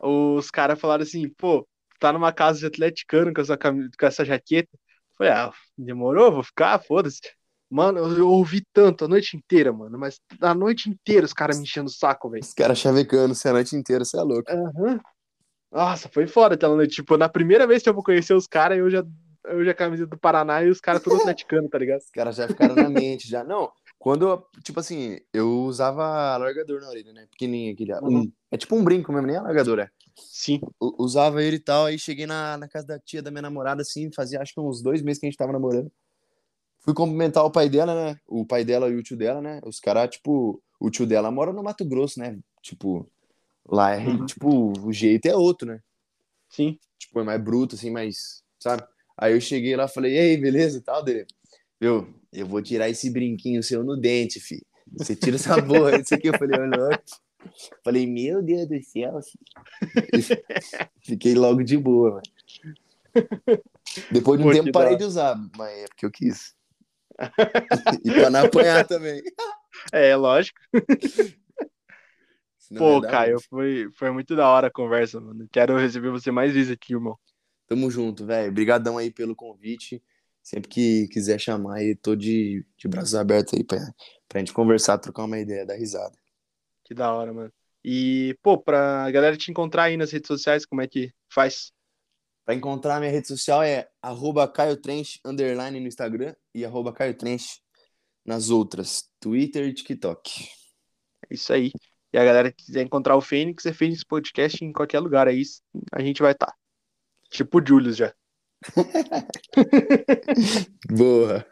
[0.00, 1.66] os caras falaram assim, pô,
[1.98, 4.70] tá numa casa de atleticano com essa, cami- com essa jaqueta.
[5.16, 7.20] Falei, ah, demorou, vou ficar, foda-se.
[7.68, 11.64] Mano, eu, ouvi tanto a noite inteira, mano, mas a noite inteira os caras me
[11.64, 12.42] enchendo o saco, velho.
[12.42, 14.50] Os caras chavecando você a noite inteira, você é louco.
[14.50, 15.00] Aham.
[15.72, 16.94] Nossa, foi foda aquela noite.
[16.96, 19.04] Tipo, na primeira vez que eu vou conhecer os caras, eu já,
[19.46, 22.00] eu já camiseta do Paraná e os caras tudo atleticano, tá ligado?
[22.00, 23.42] Os caras já ficaram na mente, já.
[23.42, 27.26] Não, quando, eu, tipo assim, eu usava alargador na orelha, né?
[27.30, 27.92] Pequenininho aquele.
[27.94, 28.20] Uhum.
[28.20, 29.88] Um, é tipo um brinco mesmo, nem alargador, é.
[30.16, 30.60] Sim.
[30.80, 33.82] U- Usava ele e tal, aí cheguei na, na casa da tia da minha namorada,
[33.82, 35.90] assim, fazia acho que uns dois meses que a gente tava namorando.
[36.86, 38.20] Fui cumprimentar o pai dela, né?
[38.28, 39.60] O pai dela e o tio dela, né?
[39.66, 42.38] Os caras, tipo, o tio dela mora no Mato Grosso, né?
[42.62, 43.10] Tipo,
[43.68, 44.24] lá é, Uhum.
[44.24, 45.80] tipo, o jeito é outro, né?
[46.48, 46.78] Sim.
[46.96, 48.84] tipo, é mais bruto, assim, mais, sabe?
[49.18, 51.26] Aí eu cheguei lá, falei, e aí, beleza e tal, dele.
[51.80, 54.64] Viu, eu vou tirar esse brinquinho seu no dente, fi.
[54.96, 56.28] Você tira essa porra, isso aqui.
[56.28, 57.02] Eu falei, louco.
[57.84, 59.38] Falei, meu Deus do céu, fi.
[61.02, 62.22] Fiquei logo de boa, mano.
[64.10, 66.54] Depois de um Pô, tempo parei da- de usar, mas é porque eu quis.
[68.04, 69.22] E pra não apanhar também.
[69.92, 70.58] É, lógico.
[72.76, 75.46] Pô, Caio, foi, foi muito da hora a conversa, mano.
[75.52, 77.16] Quero receber você mais vezes aqui, irmão.
[77.66, 78.50] Tamo junto, velho.
[78.50, 80.02] Obrigadão aí pelo convite.
[80.42, 83.78] Sempre que quiser chamar aí, tô de, de braços abertos aí pra,
[84.28, 86.16] pra gente conversar, trocar uma ideia, dar risada.
[86.84, 87.52] Que da hora, mano.
[87.84, 91.72] E, pô, pra galera te encontrar aí nas redes sociais, como é que faz?
[92.46, 97.12] Pra encontrar minha rede social é arroba Caio Trench, underline no Instagram e arroba Caio
[97.12, 97.60] Trench
[98.24, 100.48] nas outras, Twitter e TikTok.
[101.28, 101.72] É isso aí.
[102.12, 105.42] E a galera que quiser encontrar o Fênix, é Fênix Podcast em qualquer lugar aí,
[105.90, 106.54] a gente vai estar.
[107.30, 108.14] Tipo o Julius já.
[110.88, 111.44] Boa!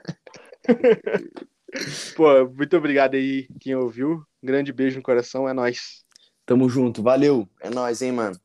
[2.14, 4.24] Pô, muito obrigado aí quem ouviu.
[4.40, 6.04] Um grande beijo no coração, é nóis.
[6.46, 7.48] Tamo junto, valeu!
[7.60, 8.43] É nóis, hein, mano?